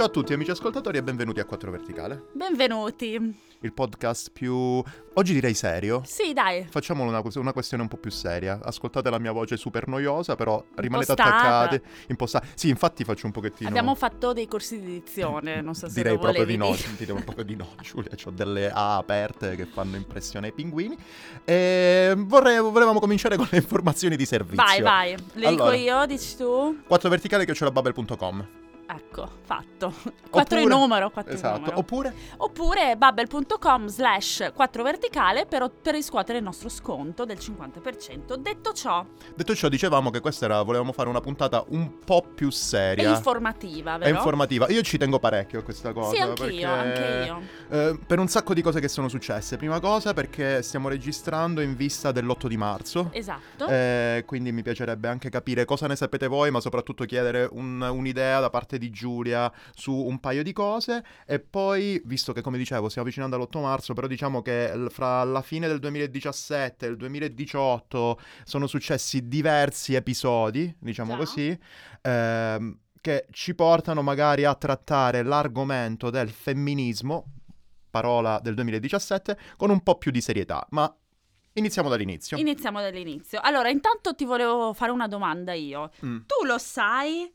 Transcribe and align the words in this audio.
Ciao 0.00 0.08
a 0.08 0.12
tutti 0.12 0.32
amici 0.32 0.50
ascoltatori 0.50 0.96
e 0.96 1.02
benvenuti 1.02 1.40
a 1.40 1.44
Quattro 1.44 1.70
Verticale, 1.70 2.28
Benvenuti. 2.32 3.38
il 3.60 3.72
podcast 3.74 4.30
più, 4.32 4.54
oggi 4.54 5.34
direi 5.34 5.52
serio. 5.52 6.00
Sì, 6.06 6.32
dai. 6.32 6.66
Facciamolo 6.70 7.10
una, 7.10 7.22
una 7.34 7.52
questione 7.52 7.82
un 7.82 7.88
po' 7.90 7.98
più 7.98 8.10
seria. 8.10 8.60
Ascoltate 8.62 9.10
la 9.10 9.18
mia 9.18 9.32
voce 9.32 9.58
super 9.58 9.88
noiosa, 9.88 10.36
però 10.36 10.64
rimanete 10.76 11.10
Impostata. 11.10 11.58
attaccati. 11.58 11.82
Impostati. 12.06 12.48
Sì, 12.54 12.68
infatti 12.70 13.04
faccio 13.04 13.26
un 13.26 13.32
pochettino. 13.32 13.68
Abbiamo 13.68 13.94
fatto 13.94 14.32
dei 14.32 14.48
corsi 14.48 14.80
di 14.80 14.86
dizione, 14.86 15.60
non 15.60 15.74
so 15.74 15.86
se 15.86 15.92
Direi 15.96 16.18
proprio 16.18 16.46
di 16.46 16.56
no, 16.56 16.70
dire. 16.70 16.88
direi 16.96 17.22
proprio 17.22 17.44
di 17.44 17.56
no, 17.56 17.68
Giulia. 17.82 18.12
Ho 18.24 18.30
delle 18.30 18.70
A 18.70 18.96
aperte 18.96 19.54
che 19.54 19.66
fanno 19.66 19.96
impressione 19.96 20.46
ai 20.46 20.52
pinguini. 20.54 20.96
E 21.44 22.14
vorrei, 22.16 22.58
volevamo 22.58 23.00
cominciare 23.00 23.36
con 23.36 23.46
le 23.50 23.58
informazioni 23.58 24.16
di 24.16 24.24
servizio. 24.24 24.64
Vai, 24.64 24.80
vai. 24.80 25.14
Le 25.34 25.46
Allora. 25.46 25.72
dico 25.72 25.84
io, 25.84 26.06
dici 26.06 26.36
tu? 26.38 26.78
4 26.86 27.10
Ecco, 28.92 29.28
fatto. 29.44 29.94
4 30.30 30.58
in 30.58 30.68
numero, 30.68 31.10
4 31.10 31.30
in 31.30 31.36
Esatto. 31.38 31.58
numero. 31.60 31.78
Oppure 31.78 32.14
Oppure 32.38 32.96
bubble.com 32.96 33.86
slash 33.86 34.50
4 34.52 34.82
verticale 34.82 35.46
per, 35.46 35.70
per 35.80 35.94
riscuotere 35.94 36.38
il 36.38 36.44
nostro 36.44 36.68
sconto 36.68 37.24
del 37.24 37.36
50%. 37.38 38.34
Detto 38.36 38.72
ciò, 38.72 39.04
Detto 39.34 39.54
ciò, 39.54 39.68
dicevamo 39.68 40.10
che 40.10 40.18
questa 40.20 40.46
era, 40.46 40.62
volevamo 40.62 40.90
fare 40.92 41.08
una 41.08 41.20
puntata 41.20 41.64
un 41.68 41.98
po' 42.04 42.22
più 42.34 42.48
è 42.48 42.52
seria. 42.52 43.10
informativa, 43.14 43.94
È 43.94 43.98
vero? 43.98 44.16
informativa. 44.16 44.68
Io 44.70 44.82
ci 44.82 44.98
tengo 44.98 45.18
parecchio 45.20 45.60
a 45.60 45.62
questa 45.62 45.92
cosa. 45.92 46.14
Sì, 46.16 46.20
anche 46.20 46.42
perché, 46.42 46.56
io, 46.56 46.68
anche 46.72 47.22
io. 47.26 47.40
eh, 47.68 47.98
per 48.06 48.18
un 48.18 48.26
sacco 48.28 48.54
di 48.54 48.62
cose 48.62 48.80
che 48.80 48.88
sono 48.88 49.08
successe. 49.08 49.56
Prima 49.56 49.78
cosa 49.78 50.12
perché 50.14 50.62
stiamo 50.62 50.88
registrando 50.88 51.60
in 51.60 51.76
vista 51.76 52.10
dell'8 52.10 52.46
di 52.48 52.56
marzo. 52.56 53.10
Esatto. 53.12 53.66
Eh, 53.68 54.24
quindi 54.26 54.50
mi 54.52 54.62
piacerebbe 54.62 55.06
anche 55.08 55.30
capire 55.30 55.64
cosa 55.64 55.86
ne 55.86 55.94
sapete 55.96 56.26
voi, 56.26 56.50
ma 56.50 56.60
soprattutto 56.60 57.04
chiedere 57.04 57.48
un- 57.52 57.80
un'idea 57.80 58.40
da 58.40 58.50
parte 58.50 58.78
di 58.78 58.79
Giulia 58.88 59.52
su 59.74 59.92
un 59.92 60.18
paio 60.20 60.42
di 60.42 60.54
cose. 60.54 61.04
E 61.26 61.40
poi, 61.40 62.00
visto 62.06 62.32
che 62.32 62.40
come 62.40 62.56
dicevo 62.56 62.88
stiamo 62.88 63.06
avvicinando 63.06 63.36
all'8 63.36 63.60
marzo, 63.60 63.92
però 63.92 64.06
diciamo 64.06 64.40
che 64.40 64.86
fra 64.88 65.22
la 65.24 65.42
fine 65.42 65.66
del 65.66 65.78
2017 65.78 66.86
e 66.86 66.88
il 66.88 66.96
2018 66.96 68.18
sono 68.44 68.66
successi 68.66 69.28
diversi 69.28 69.94
episodi, 69.94 70.74
diciamo 70.78 71.12
Già. 71.12 71.18
così, 71.18 71.58
ehm, 72.00 72.78
che 73.00 73.26
ci 73.30 73.54
portano 73.54 74.02
magari 74.02 74.44
a 74.44 74.54
trattare 74.54 75.22
l'argomento 75.22 76.10
del 76.10 76.30
femminismo, 76.30 77.24
parola 77.90 78.38
del 78.42 78.54
2017, 78.54 79.36
con 79.56 79.70
un 79.70 79.82
po' 79.82 79.96
più 79.96 80.10
di 80.10 80.20
serietà. 80.20 80.64
Ma 80.70 80.94
iniziamo 81.54 81.88
dall'inizio. 81.88 82.36
Iniziamo 82.36 82.80
dall'inizio. 82.80 83.40
Allora, 83.42 83.68
intanto 83.68 84.14
ti 84.14 84.24
volevo 84.24 84.72
fare 84.72 84.92
una 84.92 85.08
domanda 85.08 85.52
io. 85.52 85.90
Mm. 86.04 86.18
Tu 86.26 86.46
lo 86.46 86.58
sai 86.58 87.32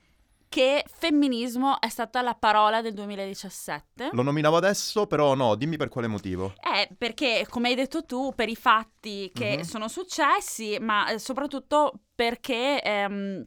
che 0.56 0.86
femminismo 0.88 1.82
è 1.82 1.90
stata 1.90 2.22
la 2.22 2.34
parola 2.34 2.82
del 2.82 2.94
2017? 2.94 4.12
Lo 4.14 4.22
nominavo 4.22 4.56
adesso, 4.56 5.06
però 5.06 5.34
no, 5.36 5.56
dimmi 5.56 5.76
per 5.76 5.90
quale 5.90 6.08
motivo. 6.08 6.54
Eh, 6.62 6.96
perché 6.98 7.46
come 7.50 7.68
hai 7.68 7.76
detto 7.76 8.06
tu, 8.06 8.32
per 8.34 8.48
i 8.48 8.56
fatti 8.56 9.30
che 9.34 9.58
Mhm. 9.58 9.62
sono 9.64 9.90
successi, 9.90 10.78
ma 10.80 11.10
eh, 11.10 11.20
soprattutto 11.20 12.00
perché 12.16 12.82
ehm, 12.82 13.44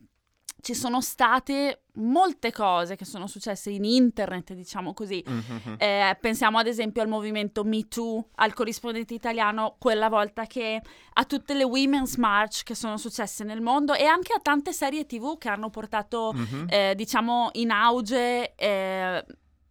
ci 0.61 0.75
sono 0.75 1.01
state 1.01 1.83
molte 1.95 2.53
cose 2.53 2.97
che 2.97 3.05
sono 3.05 3.27
successe 3.27 3.70
in 3.70 3.84
internet, 3.84 4.53
diciamo 4.55 4.92
così. 4.92 5.23
Mhm. 5.27 5.77
Eh, 5.78 6.17
pensiamo 6.20 6.59
ad 6.59 6.67
esempio 6.67 7.00
al 7.03 7.09
movimento 7.09 7.65
Me 7.65 7.87
Too, 7.89 8.28
al 8.37 8.55
corrispondente 8.55 9.15
italiano 9.15 9.77
quella 9.78 10.09
volta 10.09 10.47
che 10.47 10.81
a 11.12 11.25
tutte 11.25 11.55
le 11.55 11.65
Women's 11.65 12.17
March 12.17 12.62
che 12.65 12.75
sono 12.75 12.97
successe 12.97 13.45
nel 13.45 13.61
mondo 13.61 13.95
e 13.95 14.05
anche 14.05 14.33
a 14.33 14.41
tante 14.41 14.73
serie 14.73 15.06
TV 15.06 15.39
che 15.39 15.48
hanno 15.48 15.70
portato 15.70 16.33
Mhm. 16.34 16.67
eh, 16.69 16.95
diciamo 16.97 17.50
in 17.53 17.70
auge 17.70 18.55
eh, 18.56 19.25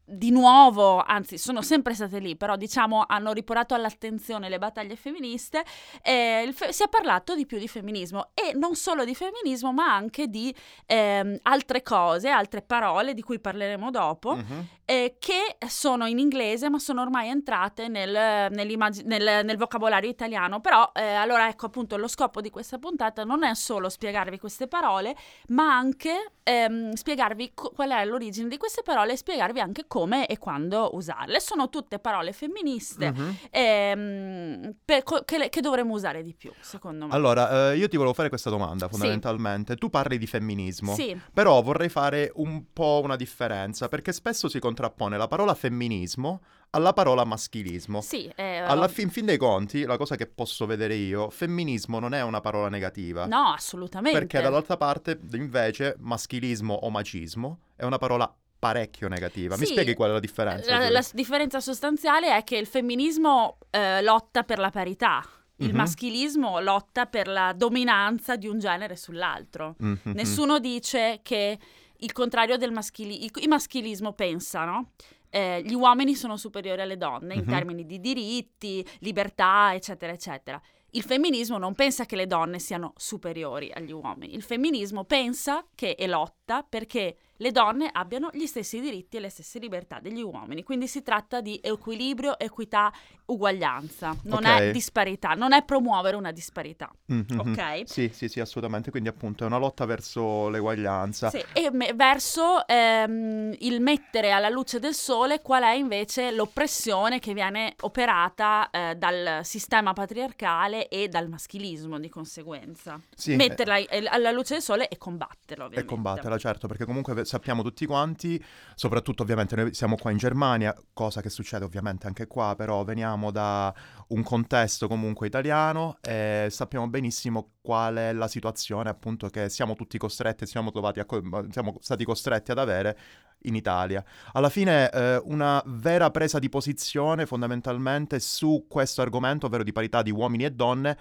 di 0.10 0.32
nuovo, 0.32 1.04
anzi 1.06 1.38
sono 1.38 1.62
sempre 1.62 1.94
state 1.94 2.20
lì, 2.20 2.38
però 2.38 2.56
diciamo 2.56 3.04
hanno 3.06 3.34
riportato 3.34 3.74
all'attenzione 3.74 4.48
le 4.48 4.58
battaglie 4.58 4.96
femministe, 4.96 5.66
eh, 6.02 6.50
fe- 6.54 6.72
si 6.72 6.84
è 6.84 6.88
parlato 6.88 7.36
di 7.36 7.46
più 7.46 7.60
di 7.60 7.68
femminismo 7.68 8.30
e 8.34 8.54
non 8.54 8.76
solo 8.76 9.04
di 9.04 9.14
femminismo 9.14 9.74
ma 9.74 9.94
anche 9.94 10.28
di 10.28 10.56
ehm, 10.86 11.40
altre 11.42 11.82
cose, 11.84 12.30
altre 12.30 12.62
parole 12.62 13.14
di 13.14 13.22
cui 13.22 13.40
parleremo 13.40 13.92
dopo, 13.92 14.36
Mhm. 14.36 14.68
Eh, 14.90 15.18
che 15.20 15.58
sono 15.68 16.06
in 16.06 16.18
inglese 16.18 16.70
ma 16.70 16.80
sono 16.80 17.02
ormai 17.02 17.28
entrate 17.28 17.90
nel, 17.90 18.48
nel- 18.52 19.46
nel 19.46 19.58
vocabolario 19.58 20.10
italiano. 20.10 20.62
Però, 20.62 20.90
eh, 20.94 21.02
allora 21.14 21.50
ecco 21.50 21.66
appunto 21.66 21.98
lo 21.98 22.08
scopo 22.08 22.40
di 22.40 22.50
questa 22.50 22.78
puntata 22.78 23.26
non 23.26 23.44
è 23.44 23.54
solo 23.54 23.90
spiegarvi 23.90 24.40
queste 24.40 24.68
parole, 24.68 25.14
ma 25.50 25.76
anche 25.76 26.32
ehm, 26.44 26.94
spiegarvi 26.94 27.52
co- 27.54 27.72
qual 27.72 27.90
è 27.90 28.06
l'origine 28.06 28.48
di 28.48 28.56
queste 28.56 28.82
parole 28.82 29.12
e 29.12 29.18
spiegarvi 29.18 29.60
anche 29.60 29.84
come 29.88 30.26
e 30.28 30.38
quando 30.38 30.92
usarle. 30.94 31.42
Sono 31.42 31.68
tutte 31.68 32.00
parole 32.00 32.32
femministe 32.32 33.12
Mhm. 33.12 33.38
ehm, 33.50 34.76
co- 35.04 35.24
che, 35.26 35.38
le- 35.38 35.50
che 35.50 35.60
dovremmo 35.60 35.94
usare 35.94 36.24
di 36.24 36.34
più, 36.34 36.52
secondo 36.62 37.08
me. 37.08 37.14
Allora, 37.14 37.72
eh, 37.72 37.78
io 37.78 37.90
ti 37.90 37.98
volevo 37.98 38.14
fare 38.14 38.30
questa 38.30 38.50
domanda 38.50 38.88
fondamentalmente. 38.88 39.76
Tu 39.76 39.90
parli 39.90 40.18
di 40.18 40.26
femminismo. 40.28 40.94
Sì, 40.94 41.20
Però 41.34 41.62
vorrei 41.62 41.90
fare 41.90 42.32
un 42.36 42.72
po' 42.72 43.02
una 43.04 43.18
differenza, 43.18 43.90
perché 43.90 44.14
spesso 44.14 44.48
si 44.48 44.60
contrappone 44.82 45.18
la 45.18 45.28
parola 45.28 45.54
femminismo 45.56 46.42
alla 46.72 46.94
parola 46.94 47.24
maschilismo. 47.26 48.02
sì. 48.02 48.30
eh, 48.36 48.58
Alla 48.58 48.88
fin, 48.88 49.10
fin 49.10 49.26
dei 49.26 49.38
conti, 49.38 49.84
la 49.86 49.98
cosa 49.98 50.16
che 50.16 50.28
posso 50.28 50.66
vedere 50.66 50.94
io, 50.96 51.30
femminismo 51.30 51.98
non 51.98 52.14
è 52.14 52.22
una 52.22 52.42
parola 52.42 52.68
negativa. 52.70 53.26
No, 53.26 53.54
assolutamente. 53.54 54.18
Perché 54.20 54.42
dall'altra 54.42 54.78
parte, 54.78 55.18
invece, 55.34 55.96
maschilismo 56.00 56.74
o 56.74 56.90
macismo 56.90 57.60
è 57.76 57.86
una 57.86 57.98
parola 57.98 58.32
parecchio 58.60 59.08
negativa. 59.08 59.56
Mi 59.58 59.66
Sì, 59.66 59.72
spieghi 59.72 59.94
qual 59.96 60.10
è 60.10 60.14
la 60.14 60.20
differenza? 60.20 60.78
La, 60.78 60.90
la 60.90 61.04
differenza 61.14 61.60
sostanziale 61.62 62.36
è 62.36 62.44
che 62.44 62.58
il 62.58 62.68
femminismo 62.68 63.58
eh, 63.72 64.02
lotta 64.04 64.44
per 64.44 64.60
la 64.60 64.70
parità, 64.70 65.24
il 65.60 65.70
Mhm. 65.70 65.76
maschilismo 65.76 66.60
lotta 66.60 67.06
per 67.06 67.28
la 67.28 67.54
dominanza 67.56 68.36
di 68.36 68.48
un 68.48 68.60
genere 68.60 68.96
sull'altro. 68.98 69.76
Mhm. 69.80 70.00
Nessuno 70.14 70.60
dice 70.60 71.22
che 71.24 71.58
il 72.00 72.12
contrario 72.12 72.58
del 72.58 72.72
maschilismo, 72.72 73.26
il, 73.26 73.32
il 73.44 73.48
maschilismo 73.48 74.14
pensa, 74.14 74.66
no? 74.66 74.92
Eh, 75.30 75.62
gli 75.64 75.74
uomini 75.74 76.16
sono 76.16 76.38
superiori 76.38 76.82
alle 76.82 76.98
donne 76.98 77.34
in 77.34 77.42
Mhm. 77.42 77.48
termini 77.50 77.86
di 77.86 78.00
diritti, 78.00 78.86
libertà, 79.00 79.74
eccetera, 79.74 80.12
eccetera. 80.14 80.62
Il 80.92 81.04
femminismo 81.04 81.58
non 81.58 81.76
pensa 81.76 82.06
che 82.06 82.16
le 82.16 82.28
donne 82.28 82.60
siano 82.60 82.94
superiori 82.96 83.70
agli 83.74 83.92
uomini. 83.92 84.34
Il 84.34 84.42
femminismo 84.42 85.04
pensa 85.04 85.66
che 85.76 85.92
e 85.92 86.08
lotta 86.08 86.64
perché 86.64 87.18
le 87.38 87.52
donne 87.52 87.90
abbiano 87.92 88.30
gli 88.34 88.46
stessi 88.46 88.80
diritti 88.80 89.18
e 89.18 89.20
le 89.20 89.30
stesse 89.30 89.60
libertà 89.60 90.00
degli 90.00 90.22
uomini. 90.22 90.64
Quindi 90.64 90.88
si 90.88 91.02
tratta 91.04 91.42
di 91.42 91.60
equilibrio, 91.64 92.38
equità, 92.40 92.92
uguaglianza. 93.26 94.16
Non 94.24 94.46
Ok. 94.46 94.52
è 94.52 94.72
disparità, 94.72 95.34
non 95.34 95.54
è 95.54 95.64
promuovere 95.64 96.16
una 96.16 96.32
disparità. 96.32 96.92
Mhm. 97.08 97.40
Ok? 97.40 97.82
Sì, 97.86 98.10
sì, 98.14 98.28
sì, 98.28 98.40
assolutamente. 98.40 98.92
Quindi, 98.92 99.10
appunto, 99.10 99.44
è 99.44 99.48
una 99.48 99.58
lotta 99.58 99.86
verso 99.86 100.50
l'eguaglianza. 100.50 101.30
Sì, 101.30 101.44
e 101.54 101.70
me- 101.72 101.94
verso 101.94 102.66
ehm, 102.68 103.54
il 103.60 103.82
mettere 103.82 104.32
alla 104.32 104.50
luce 104.50 104.80
del 104.80 104.94
sole 104.94 105.42
qual 105.42 105.64
è 105.64 105.72
invece 105.74 106.32
l'oppressione 106.32 107.20
che 107.20 107.34
viene 107.34 107.74
operata 107.82 108.70
eh, 108.70 108.96
dal 108.96 109.42
sistema 109.44 109.94
patriarcale 109.94 110.88
e 110.88 111.08
dal 111.08 111.28
maschilismo 111.30 112.00
di 112.00 112.10
conseguenza. 112.10 113.00
Sì, 113.16 113.36
Metterla 113.36 113.78
eh, 113.78 114.06
alla 114.08 114.32
luce 114.32 114.54
del 114.56 114.64
sole 114.64 114.88
e 114.88 114.98
combatterla, 114.98 115.64
E 115.64 115.68
ovviamente. 115.68 115.94
combatterla, 115.94 116.38
certo, 116.38 116.68
perché 116.68 116.86
comunque 116.86 117.14
sappiamo 117.28 117.62
tutti 117.62 117.86
quanti, 117.86 118.44
soprattutto 118.74 119.22
ovviamente 119.22 119.56
noi 119.56 119.74
siamo 119.74 119.96
qua 119.96 120.10
in 120.10 120.18
Germania, 120.18 120.76
cosa 120.94 121.22
che 121.22 121.30
succede 121.30 121.66
ovviamente 121.66 122.08
anche 122.08 122.26
qua, 122.26 122.56
però 122.58 122.84
veniamo 122.84 123.30
da 123.30 123.74
un 124.08 124.24
contesto 124.24 124.88
comunque 124.88 125.28
italiano 125.28 125.98
e 126.02 126.48
sappiamo 126.50 126.88
benissimo 126.88 127.52
qual 127.62 127.96
è 127.96 128.14
la 128.14 128.28
situazione 128.28 128.90
appunto 128.90 129.28
che 129.28 129.50
siamo 129.50 129.76
tutti 129.76 129.98
costretti, 129.98 130.46
siamo, 130.48 130.70
a 130.70 131.06
siamo 131.50 131.78
stati 131.80 132.06
costretti 132.06 132.52
ad 132.52 132.58
avere 132.58 132.98
in 133.42 133.56
Italia. 133.56 134.04
Alla 134.34 134.50
fine 134.50 134.90
eh, 134.90 135.22
una 135.26 135.62
vera 135.66 136.10
presa 136.10 136.40
di 136.40 136.50
posizione 136.50 137.26
fondamentalmente 137.26 138.20
su 138.20 138.66
questo 138.68 139.02
argomento, 139.02 139.46
ovvero 139.46 139.64
di 139.64 139.72
parità 139.72 140.02
di 140.02 140.12
uomini 140.12 140.46
e 140.46 140.52
donne, 140.52 140.98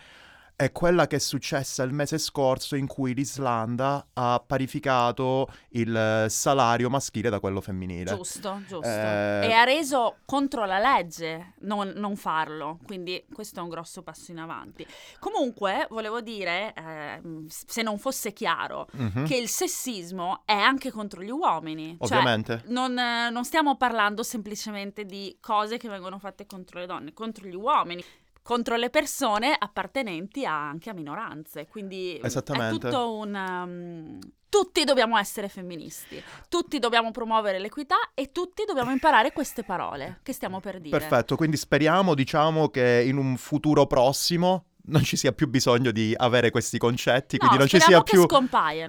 è 0.56 0.73
quella 0.73 1.06
che 1.06 1.17
è 1.17 1.19
successa 1.19 1.82
il 1.82 1.93
mese 1.93 2.17
scorso 2.17 2.76
in 2.76 2.87
cui 2.87 3.12
l'Islanda 3.12 4.06
ha 4.14 4.43
parificato 4.44 5.53
il 5.73 5.94
eh, 5.94 6.31
salario 6.31 6.88
maschile 6.88 7.29
da 7.29 7.41
quello 7.41 7.61
femminile. 7.61 8.17
Giusto, 8.17 8.62
giusto. 8.67 8.88
Eh, 8.88 9.49
E 9.49 9.53
ha 9.53 9.64
reso 9.64 10.17
contro 10.25 10.64
la 10.64 10.79
legge 10.79 11.53
non, 11.61 11.93
non 11.97 12.17
farlo, 12.17 12.79
quindi 12.87 13.23
questo 13.31 13.61
è 13.61 13.62
un 13.62 13.69
grosso 13.69 14.03
passo 14.03 14.31
in 14.31 14.38
avanti. 14.38 14.87
Comunque, 15.19 15.87
volevo 15.91 16.23
dire, 16.23 16.73
ehm, 16.75 17.47
se 17.49 17.82
non 17.82 17.99
fosse 17.99 18.32
chiaro, 18.32 18.88
mhm, 18.93 19.26
che 19.26 19.37
il 19.37 19.49
sessismo 19.49 20.41
è 20.47 20.55
anche 20.55 20.91
contro 20.91 21.23
gli 21.23 21.31
uomini. 21.31 21.99
Cioè, 22.00 22.17
Ovviamente. 22.17 22.62
non, 22.69 22.99
eh, 22.99 23.29
non 23.29 23.44
stiamo 23.44 23.76
parlando 23.76 24.23
semplicemente 24.23 25.05
di 25.05 25.37
cose 25.38 25.76
che 25.76 25.91
vengono 25.91 26.19
fatte 26.19 26.47
contro 26.47 26.81
le 26.81 26.87
donne, 26.87 27.12
contro 27.12 27.47
gli 27.47 27.55
uomini. 27.55 28.03
Contro 28.46 28.76
le 28.76 28.90
persone 28.90 29.56
appartenenti 29.58 30.46
a, 30.46 30.69
anche 30.69 30.88
a 30.88 30.93
minoranze. 30.94 31.66
Quindi 31.66 32.14
è 32.14 32.28
tutto 32.70 33.14
un... 33.16 33.34
Um, 33.34 34.19
tutti 34.48 34.84
dobbiamo 34.84 35.19
essere 35.19 35.48
femministi, 35.48 36.22
tutti 36.48 36.78
dobbiamo 36.78 37.10
promuovere 37.10 37.58
l'equità 37.58 37.96
e 38.14 38.31
tutti 38.31 38.62
dobbiamo 38.64 38.93
imparare 38.93 39.32
queste 39.32 39.64
parole 39.64 40.20
che 40.22 40.32
stiamo 40.32 40.60
per 40.60 40.81
dire. 40.81 40.96
Perfetto, 40.96 41.37
quindi 41.37 41.56
speriamo, 41.56 42.14
diciamo, 42.14 42.69
che 42.69 43.04
in 43.04 43.19
un 43.19 43.37
futuro 43.37 43.87
prossimo 43.87 44.66
non 44.84 45.02
ci 45.02 45.16
sia 45.16 45.32
più 45.32 45.48
bisogno 45.48 45.90
di 45.90 46.14
avere 46.16 46.50
questi 46.50 46.78
concetti, 46.78 47.37
no, 47.38 47.48
quindi 47.48 47.58
non 47.58 47.69
ci, 47.69 47.81
sia 47.81 48.00
più, 48.02 48.26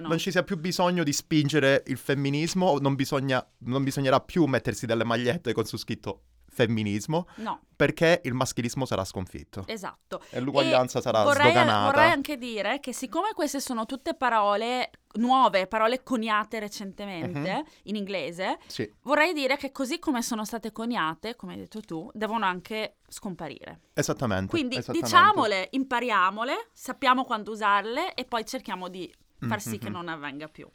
non 0.00 0.18
ci 0.18 0.30
sia 0.30 0.44
più 0.44 0.56
bisogno 0.56 1.02
di 1.02 1.12
spingere 1.12 1.82
il 1.88 1.98
femminismo, 1.98 2.78
non, 2.78 2.94
bisogna, 2.94 3.44
non 3.64 3.82
bisognerà 3.82 4.20
più 4.20 4.44
mettersi 4.46 4.86
delle 4.86 5.04
magliette 5.04 5.52
con 5.52 5.66
su 5.66 5.76
scritto 5.76 6.22
femminismo, 6.58 7.28
no. 7.36 7.60
perché 7.76 8.20
il 8.24 8.34
maschilismo 8.34 8.84
sarà 8.84 9.04
sconfitto. 9.04 9.62
Esatto. 9.66 10.22
E 10.30 10.40
l'uguaglianza 10.40 10.98
e 10.98 11.02
sarà 11.02 11.22
vorrei, 11.22 11.50
sdoganata. 11.50 11.84
Vorrei 11.92 12.10
anche 12.10 12.36
dire 12.36 12.80
che 12.80 12.92
siccome 12.92 13.32
queste 13.34 13.60
sono 13.60 13.86
tutte 13.86 14.14
parole 14.14 14.90
nuove, 15.14 15.66
parole 15.68 16.02
coniate 16.02 16.58
recentemente 16.58 17.50
uh-huh. 17.50 17.72
in 17.84 17.96
inglese, 17.96 18.58
sì. 18.66 18.90
vorrei 19.02 19.32
dire 19.32 19.56
che 19.56 19.70
così 19.70 19.98
come 19.98 20.22
sono 20.22 20.44
state 20.44 20.72
coniate, 20.72 21.36
come 21.36 21.52
hai 21.52 21.58
detto 21.60 21.80
tu, 21.80 22.10
devono 22.12 22.44
anche 22.44 22.96
scomparire. 23.08 23.80
Esattamente. 23.94 24.48
Quindi 24.48 24.76
esattamente. 24.76 25.06
diciamole, 25.06 25.68
impariamole, 25.70 26.70
sappiamo 26.72 27.24
quando 27.24 27.52
usarle 27.52 28.14
e 28.14 28.24
poi 28.24 28.44
cerchiamo 28.44 28.88
di 28.88 29.12
far 29.40 29.60
sì 29.60 29.70
mm-hmm. 29.70 29.78
che 29.78 29.88
non 29.88 30.08
avvenga 30.08 30.48
più. 30.48 30.68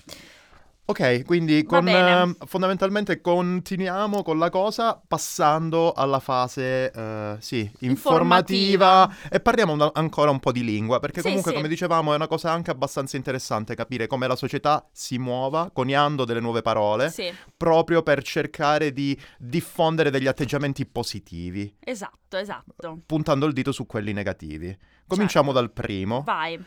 Ok, 0.86 1.24
quindi 1.24 1.64
con, 1.64 1.88
uh, 1.88 2.46
fondamentalmente 2.46 3.22
continuiamo 3.22 4.22
con 4.22 4.38
la 4.38 4.50
cosa 4.50 5.02
passando 5.08 5.94
alla 5.94 6.20
fase 6.20 6.92
uh, 6.94 7.40
sì, 7.40 7.60
informativa, 7.80 9.04
informativa, 9.04 9.30
e 9.30 9.40
parliamo 9.40 9.72
un, 9.72 9.90
ancora 9.94 10.30
un 10.30 10.42
po' 10.42 10.52
di 10.52 10.62
lingua 10.62 11.00
perché 11.00 11.22
sì, 11.22 11.28
comunque 11.28 11.52
sì. 11.52 11.56
come 11.56 11.70
dicevamo 11.70 12.12
è 12.12 12.16
una 12.16 12.28
cosa 12.28 12.52
anche 12.52 12.70
abbastanza 12.70 13.16
interessante 13.16 13.76
capire 13.76 14.08
come 14.08 14.28
la 14.28 14.36
società 14.36 14.86
si 14.92 15.18
muova 15.18 15.70
coniando 15.72 16.26
delle 16.26 16.42
nuove 16.42 16.62
parole 16.62 17.10
sì. 17.10 17.34
proprio 17.56 18.04
per 18.04 18.22
cercare 18.22 18.92
di 18.92 19.18
diffondere 19.38 20.10
degli 20.10 20.28
atteggiamenti 20.28 20.86
positivi. 20.86 21.78
Esatto, 21.80 22.36
esatto. 22.36 23.00
Puntando 23.06 23.46
il 23.46 23.54
dito 23.54 23.72
su 23.72 23.86
quelli 23.86 24.12
negativi. 24.12 24.78
Cominciamo 25.08 25.54
certo. 25.54 25.60
dal 25.62 25.72
primo. 25.72 26.24
Vai. 26.24 26.62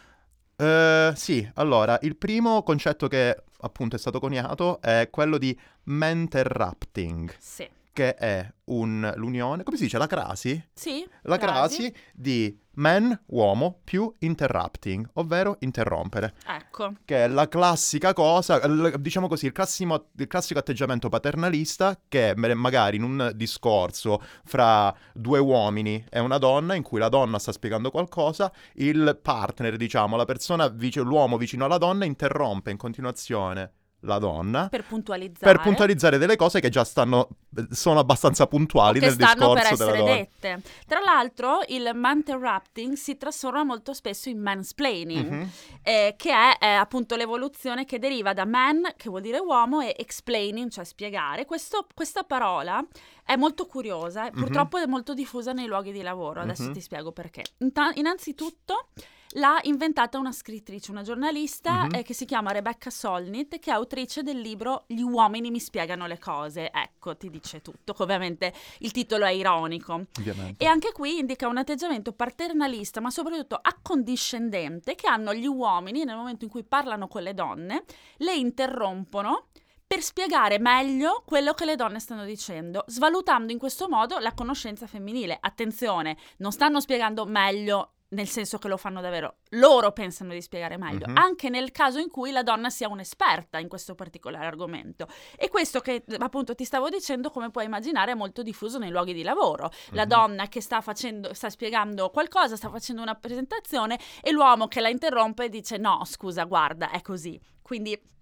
Uh, 0.56 1.12
sì, 1.14 1.46
allora, 1.54 1.98
il 2.02 2.16
primo 2.16 2.62
concetto 2.62 3.08
che 3.08 3.42
appunto 3.60 3.96
è 3.96 3.98
stato 3.98 4.20
coniato 4.20 4.80
è 4.80 5.08
quello 5.10 5.36
di 5.36 5.56
menterrupting. 5.84 7.34
Sì. 7.38 7.68
Che 7.96 8.14
è 8.14 8.46
un, 8.64 9.10
l'unione, 9.16 9.62
come 9.62 9.78
si 9.78 9.84
dice, 9.84 9.96
la 9.96 10.06
crasi? 10.06 10.62
Sì. 10.74 11.08
La 11.22 11.38
crasi, 11.38 11.76
crasi 11.76 11.94
di 12.12 12.60
man, 12.74 13.18
uomo, 13.28 13.80
più 13.84 14.12
interrupting, 14.18 15.08
ovvero 15.14 15.56
interrompere. 15.60 16.34
Ecco. 16.46 16.92
Che 17.06 17.24
è 17.24 17.26
la 17.26 17.48
classica 17.48 18.12
cosa, 18.12 18.60
diciamo 18.98 19.28
così, 19.28 19.46
il 19.46 19.52
classico, 19.52 20.08
il 20.14 20.26
classico 20.26 20.58
atteggiamento 20.58 21.08
paternalista 21.08 21.98
che 22.06 22.34
magari 22.36 22.98
in 22.98 23.02
un 23.02 23.32
discorso 23.34 24.22
fra 24.44 24.94
due 25.14 25.38
uomini 25.38 26.04
e 26.10 26.20
una 26.20 26.36
donna, 26.36 26.74
in 26.74 26.82
cui 26.82 26.98
la 26.98 27.08
donna 27.08 27.38
sta 27.38 27.50
spiegando 27.50 27.90
qualcosa, 27.90 28.52
il 28.74 29.18
partner, 29.22 29.78
diciamo, 29.78 30.16
la 30.16 30.26
persona, 30.26 30.66
l'uomo 30.96 31.38
vicino 31.38 31.64
alla 31.64 31.78
donna, 31.78 32.04
interrompe 32.04 32.70
in 32.70 32.76
continuazione 32.76 33.72
la 34.00 34.18
donna 34.18 34.68
per 34.68 34.84
puntualizzare. 34.84 35.52
per 35.52 35.62
puntualizzare 35.62 36.18
delle 36.18 36.36
cose 36.36 36.60
che 36.60 36.68
già 36.68 36.84
stanno 36.84 37.28
sono 37.70 37.98
abbastanza 37.98 38.46
puntuali 38.46 39.00
nel 39.00 39.16
discorso 39.16 39.52
per 39.54 39.72
essere 39.72 40.02
dette. 40.02 40.62
Tra 40.86 41.00
l'altro 41.00 41.60
il 41.68 41.90
interrupting 41.94 42.94
si 42.94 43.16
trasforma 43.16 43.64
molto 43.64 43.92
spesso 43.92 44.28
in 44.28 44.40
mansplaining, 44.40 45.30
mm-hmm. 45.30 45.48
eh, 45.82 46.14
che 46.16 46.30
è 46.30 46.56
eh, 46.60 46.66
appunto 46.66 47.16
l'evoluzione 47.16 47.84
che 47.84 47.98
deriva 47.98 48.32
da 48.32 48.44
man, 48.44 48.82
che 48.96 49.08
vuol 49.08 49.22
dire 49.22 49.38
uomo, 49.38 49.80
e 49.80 49.94
explaining, 49.98 50.70
cioè 50.70 50.84
spiegare. 50.84 51.44
Questo, 51.44 51.86
questa 51.94 52.22
parola 52.22 52.84
è 53.26 53.34
molto 53.34 53.66
curiosa, 53.66 54.22
mm-hmm. 54.22 54.32
purtroppo 54.32 54.78
è 54.78 54.86
molto 54.86 55.12
diffusa 55.12 55.52
nei 55.52 55.66
luoghi 55.66 55.90
di 55.90 56.00
lavoro, 56.00 56.40
adesso 56.40 56.62
mm-hmm. 56.62 56.72
ti 56.72 56.80
spiego 56.80 57.10
perché. 57.10 57.42
Inta- 57.58 57.90
innanzitutto 57.94 58.90
l'ha 59.30 59.58
inventata 59.64 60.16
una 60.16 60.30
scrittrice, 60.30 60.92
una 60.92 61.02
giornalista 61.02 61.82
mm-hmm. 61.82 61.94
eh, 61.94 62.02
che 62.04 62.14
si 62.14 62.24
chiama 62.24 62.52
Rebecca 62.52 62.88
Solnit, 62.88 63.58
che 63.58 63.70
è 63.70 63.74
autrice 63.74 64.22
del 64.22 64.38
libro 64.38 64.84
Gli 64.86 65.00
uomini 65.00 65.50
mi 65.50 65.58
spiegano 65.58 66.06
le 66.06 66.20
cose. 66.20 66.70
Ecco, 66.70 67.16
ti 67.16 67.28
dice 67.28 67.60
tutto. 67.62 67.94
Ovviamente 67.98 68.52
il 68.78 68.92
titolo 68.92 69.24
è 69.24 69.32
ironico. 69.32 70.06
Ovviamente. 70.18 70.62
E 70.62 70.68
anche 70.68 70.92
qui 70.92 71.18
indica 71.18 71.48
un 71.48 71.58
atteggiamento 71.58 72.12
paternalista, 72.12 73.00
ma 73.00 73.10
soprattutto 73.10 73.58
accondiscendente, 73.60 74.94
che 74.94 75.08
hanno 75.08 75.34
gli 75.34 75.46
uomini 75.46 76.04
nel 76.04 76.16
momento 76.16 76.44
in 76.44 76.50
cui 76.50 76.62
parlano 76.62 77.08
con 77.08 77.22
le 77.22 77.34
donne, 77.34 77.82
le 78.18 78.36
interrompono 78.36 79.48
per 79.86 80.02
spiegare 80.02 80.58
meglio 80.58 81.22
quello 81.24 81.54
che 81.54 81.64
le 81.64 81.76
donne 81.76 82.00
stanno 82.00 82.24
dicendo, 82.24 82.84
svalutando 82.88 83.52
in 83.52 83.58
questo 83.58 83.88
modo 83.88 84.18
la 84.18 84.34
conoscenza 84.34 84.86
femminile. 84.86 85.38
Attenzione, 85.40 86.16
non 86.38 86.50
stanno 86.50 86.80
spiegando 86.80 87.24
meglio 87.24 87.92
nel 88.08 88.28
senso 88.28 88.58
che 88.58 88.68
lo 88.68 88.76
fanno 88.76 89.00
davvero. 89.00 89.38
Loro 89.50 89.92
pensano 89.92 90.32
di 90.32 90.40
spiegare 90.40 90.76
meglio, 90.76 91.06
uh-huh. 91.06 91.16
anche 91.16 91.48
nel 91.48 91.72
caso 91.72 91.98
in 91.98 92.08
cui 92.08 92.30
la 92.30 92.42
donna 92.42 92.70
sia 92.70 92.88
un'esperta 92.88 93.58
in 93.58 93.68
questo 93.68 93.94
particolare 93.94 94.46
argomento. 94.46 95.08
E 95.36 95.48
questo 95.48 95.80
che 95.80 96.04
appunto 96.18 96.54
ti 96.54 96.64
stavo 96.64 96.88
dicendo, 96.88 97.30
come 97.30 97.50
puoi 97.50 97.64
immaginare, 97.64 98.12
è 98.12 98.14
molto 98.14 98.42
diffuso 98.42 98.78
nei 98.78 98.90
luoghi 98.90 99.12
di 99.12 99.22
lavoro. 99.22 99.70
La 99.90 100.02
uh-huh. 100.02 100.08
donna 100.08 100.48
che 100.48 100.60
sta 100.60 100.80
facendo, 100.80 101.32
sta 101.34 101.50
spiegando 101.50 102.10
qualcosa, 102.10 102.56
sta 102.56 102.70
facendo 102.70 103.02
una 103.02 103.14
presentazione 103.14 103.98
e 104.20 104.30
l'uomo 104.30 104.68
che 104.68 104.80
la 104.80 104.88
interrompe 104.88 105.48
dice 105.48 105.76
no, 105.76 106.02
scusa, 106.04 106.44
guarda, 106.44 106.90
è 106.90 107.02
così. 107.02 107.40
Quindi 107.60 108.14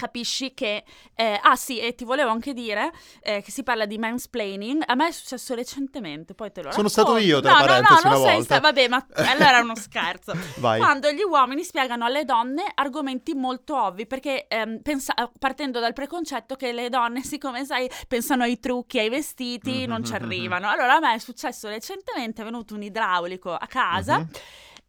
capisci 0.00 0.54
che... 0.54 0.82
Eh, 1.14 1.38
ah 1.42 1.56
sì, 1.56 1.78
e 1.78 1.94
ti 1.94 2.04
volevo 2.04 2.30
anche 2.30 2.54
dire 2.54 2.90
eh, 3.20 3.42
che 3.42 3.50
si 3.50 3.62
parla 3.62 3.84
di 3.84 3.98
mansplaining. 3.98 4.82
A 4.86 4.94
me 4.94 5.08
è 5.08 5.10
successo 5.10 5.54
recentemente, 5.54 6.34
poi 6.34 6.50
te 6.50 6.62
lo 6.62 6.70
Sono 6.72 6.88
racconto. 6.88 7.10
stato 7.10 7.16
io, 7.18 7.40
tra 7.40 7.52
no, 7.52 7.58
parentesi, 7.58 8.04
no, 8.04 8.10
no, 8.10 8.16
non 8.16 8.26
sei 8.26 8.42
sta- 8.42 8.60
vabbè, 8.60 8.88
ma 8.88 9.06
allora 9.28 9.58
è 9.58 9.60
uno 9.60 9.76
scherzo. 9.76 10.32
Quando 10.58 11.10
gli 11.12 11.22
uomini 11.22 11.62
spiegano 11.62 12.06
alle 12.06 12.24
donne 12.24 12.64
argomenti 12.74 13.34
molto 13.34 13.80
ovvi, 13.80 14.06
perché 14.06 14.46
ehm, 14.48 14.80
pensa- 14.80 15.14
partendo 15.38 15.80
dal 15.80 15.92
preconcetto 15.92 16.56
che 16.56 16.72
le 16.72 16.88
donne, 16.88 17.22
siccome 17.22 17.66
sai, 17.66 17.90
pensano 18.08 18.44
ai 18.44 18.58
trucchi, 18.58 18.98
ai 18.98 19.10
vestiti, 19.10 19.70
mm-hmm, 19.70 19.88
non 19.88 20.04
ci 20.04 20.14
arrivano. 20.14 20.68
Allora 20.70 20.94
a 20.94 21.00
me 21.00 21.14
è 21.14 21.18
successo 21.18 21.68
recentemente, 21.68 22.40
è 22.40 22.44
venuto 22.44 22.74
un 22.74 22.82
idraulico 22.82 23.52
a 23.52 23.66
casa. 23.66 24.18
Mm-hmm 24.18 24.28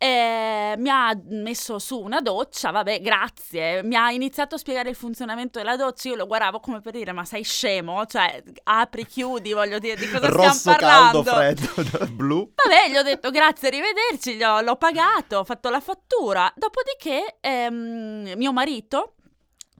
eh, 0.04 0.74
mi 0.80 0.90
ha 0.90 1.16
messo 1.28 1.78
su 1.78 2.00
una 2.00 2.22
doccia, 2.22 2.72
vabbè, 2.72 3.02
grazie. 3.02 3.84
Mi 3.84 3.96
ha 3.96 4.10
iniziato 4.10 4.56
a 4.56 4.58
spiegare 4.58 4.90
il 4.90 4.96
funzionamento 4.96 5.60
della 5.60 5.76
doccia. 5.76 6.10
Io 6.10 6.16
lo 6.16 6.26
guardavo 6.26 6.60
come 6.60 6.82
per 6.82 6.94
dire: 6.94 7.12
Ma 7.12 7.24
sei 7.24 7.44
scemo? 7.44 8.08
Cioè, 8.08 8.42
apri, 8.64 9.06
chiudi, 9.06 9.54
voglio 9.54 9.78
dire, 9.78 9.96
di 9.98 10.10
cosa 10.10 10.28
Rosso, 10.28 10.54
stiamo 10.54 10.78
parlando? 10.80 11.22
caldo, 11.22 11.84
freddo, 11.84 12.08
blu. 12.18 12.52
Vabbè, 12.56 12.90
gli 12.90 12.98
ho 12.98 13.04
detto 13.04 13.30
grazie, 13.30 13.68
arrivederci. 13.68 14.40
l'ho 14.40 14.76
pagato, 14.76 15.38
ho 15.38 15.44
fatto 15.44 15.70
la 15.70 15.80
fattura. 15.80 16.52
Dopodiché, 16.56 17.38
ehm, 17.40 18.34
mio 18.38 18.54
marito 18.54 19.18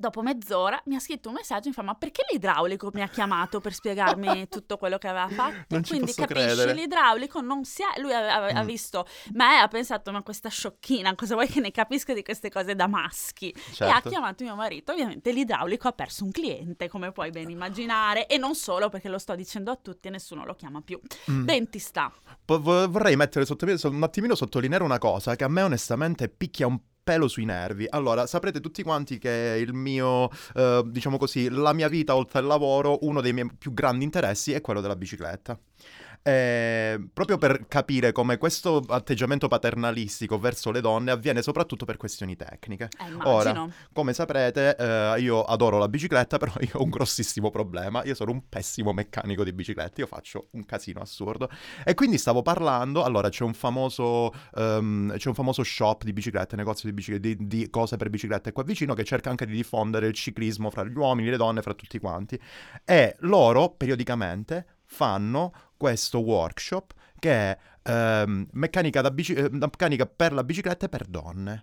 Dopo 0.02 0.24
mezz'ora 0.24 0.82
mi 0.86 0.96
ha 0.96 1.00
scritto 1.00 1.30
un 1.30 1.36
messaggio 1.36 1.66
e 1.66 1.68
mi 1.68 1.74
fa: 1.76 1.84
Ma 1.84 1.94
perché 1.94 2.26
l'idraulico 2.32 2.90
mi 2.92 3.04
ha 3.04 3.08
chiamato 3.08 3.60
per 3.60 3.72
spiegarmi 3.72 4.48
tutto 4.50 4.78
quello 4.78 4.98
che 4.98 5.08
aveva 5.08 5.30
fatto? 5.30 5.66
Non 5.70 5.84
Quindi 5.84 6.12
capisci, 6.12 6.44
credere. 6.44 6.74
l'idraulico 6.74 7.40
non 7.40 7.64
si 7.66 7.84
è. 7.84 8.02
Lui 8.02 8.12
ha, 8.12 8.48
ha, 8.48 8.64
mm. 8.64 8.66
visto 8.66 9.06
me 9.34 9.60
ha 9.60 9.68
pensato: 9.68 10.12
Ma 10.12 10.24
questa 10.24 10.50
sciocchina, 10.50 11.14
cosa 11.14 11.36
vuoi 11.36 11.48
che 11.48 11.60
ne 11.60 11.70
capisca 11.70 12.16
di 12.16 12.24
queste 12.24 12.50
cose 12.50 12.74
da 12.74 12.88
maschi? 12.88 13.54
Certo. 13.54 13.84
E 13.84 13.88
ha 13.88 13.94
certo. 13.94 14.10
chiamato 14.10 14.44
mio 14.44 14.56
marito. 14.56 14.92
Ovviamente 14.92 15.32
l'idraulico 15.32 15.88
ha 15.88 15.92
perso 15.92 16.24
un 16.24 16.32
cliente, 16.32 16.90
come 16.90 17.12
puoi 17.12 17.30
ben 17.30 17.52
immaginare. 17.52 18.26
E 18.26 18.38
non 18.38 18.56
solo 18.56 18.90
perché 18.90 19.08
lo 19.08 19.20
sto 19.20 19.36
dicendo 19.36 19.70
a 19.70 19.76
tutti 19.76 20.08
e 20.08 20.10
nessuno 20.10 20.46
lo 20.46 20.56
chiama 20.56 20.82
più. 20.82 21.00
Mm. 21.30 21.46
Ben 21.46 21.70
ti 21.70 21.78
sta. 21.78 22.12
Po- 22.44 22.60
vorrei 22.60 23.16
mettere 23.16 23.46
sotto, 23.46 23.66
un 23.66 24.02
attimino 24.02 24.34
sottolineare 24.34 24.84
una 24.84 24.98
cosa 24.98 25.36
che 25.36 25.44
a 25.44 25.48
me 25.48 25.62
onestamente 25.62 26.28
picchia 26.28 26.66
un 26.66 26.80
po' 26.80 26.91
pelo 27.04 27.28
sui 27.28 27.46
nervi. 27.46 27.86
Allora, 27.90 28.26
saprete 28.28 28.60
tutti 28.60 28.84
quanti 28.84 29.18
che 29.18 29.58
il 29.60 29.74
mio, 29.74 30.30
eh, 30.56 30.84
diciamo 30.86 31.18
così, 31.18 31.50
la 31.50 31.74
mia 31.74 31.88
vita 31.88 32.16
oltre 32.16 32.40
al 32.40 32.46
lavoro, 32.46 33.00
uno 33.02 33.22
dei 33.22 33.34
miei 33.34 33.50
più 33.58 33.74
grandi 33.74 34.04
interessi 34.04 34.54
è 34.54 34.62
quello 34.62 34.82
della 34.82 34.96
bicicletta. 34.96 35.58
Eh, 36.24 37.02
proprio 37.12 37.40
per 37.40 37.66
capire 37.68 38.12
come 38.12 38.38
questo 38.38 38.84
atteggiamento 38.88 39.48
paternalistico 39.48 40.38
verso 40.38 40.70
le 40.70 40.80
donne 40.80 41.10
avviene 41.10 41.42
soprattutto 41.42 41.86
per 41.86 41.98
questioni 41.98 42.36
tecniche. 42.36 42.90
Eh, 43.00 43.14
Ora, 43.24 43.68
come 43.92 44.14
saprete, 44.14 44.76
eh, 44.76 45.20
io 45.20 45.44
adoro 45.44 45.80
la 45.80 45.88
bicicletta, 45.88 46.38
però 46.40 46.54
io 46.60 46.70
ho 46.74 46.84
un 46.84 46.90
grossissimo 46.90 47.50
problema. 47.50 48.04
Io 48.04 48.14
sono 48.14 48.32
un 48.32 48.48
pessimo 48.48 48.94
meccanico 48.94 49.44
di 49.44 49.52
biciclette, 49.52 50.02
io 50.02 50.08
faccio 50.08 50.48
un 50.52 50.66
casino 50.66 51.02
assurdo. 51.02 51.50
E 51.84 51.96
quindi 51.96 52.20
stavo 52.20 52.44
parlando, 52.44 53.04
allora 53.04 53.30
c'è 53.30 53.44
un 53.44 53.54
famoso, 53.54 54.32
um, 54.54 55.16
c'è 55.18 55.28
un 55.28 55.36
famoso 55.36 55.64
shop 55.64 56.04
di 56.04 56.14
biciclette, 56.14 56.56
negozio 56.56 56.88
di, 56.88 56.94
biciclette, 56.94 57.36
di, 57.36 57.48
di 57.48 57.70
cose 57.72 57.98
per 57.98 58.10
biciclette 58.10 58.52
qua 58.52 58.64
vicino 58.64 58.94
che 58.94 59.04
cerca 59.04 59.30
anche 59.32 59.46
di 59.48 59.54
diffondere 59.54 60.08
il 60.08 60.14
ciclismo 60.14 60.70
fra 60.70 60.84
gli 60.84 60.96
uomini, 60.96 61.30
le 61.30 61.38
donne, 61.38 61.64
fra 61.64 61.74
tutti 61.74 61.98
quanti. 61.98 62.40
E 62.86 63.16
loro 63.22 63.70
periodicamente 63.70 64.66
fanno 64.92 65.54
questo 65.82 66.20
workshop 66.20 66.94
che 67.18 67.58
ehm, 67.82 68.50
meccanica, 68.52 69.02
bici- 69.10 69.34
eh, 69.34 69.50
meccanica 69.50 70.06
per 70.06 70.32
la 70.32 70.44
bicicletta 70.44 70.86
e 70.86 70.90
per 70.90 71.08
donne. 71.08 71.62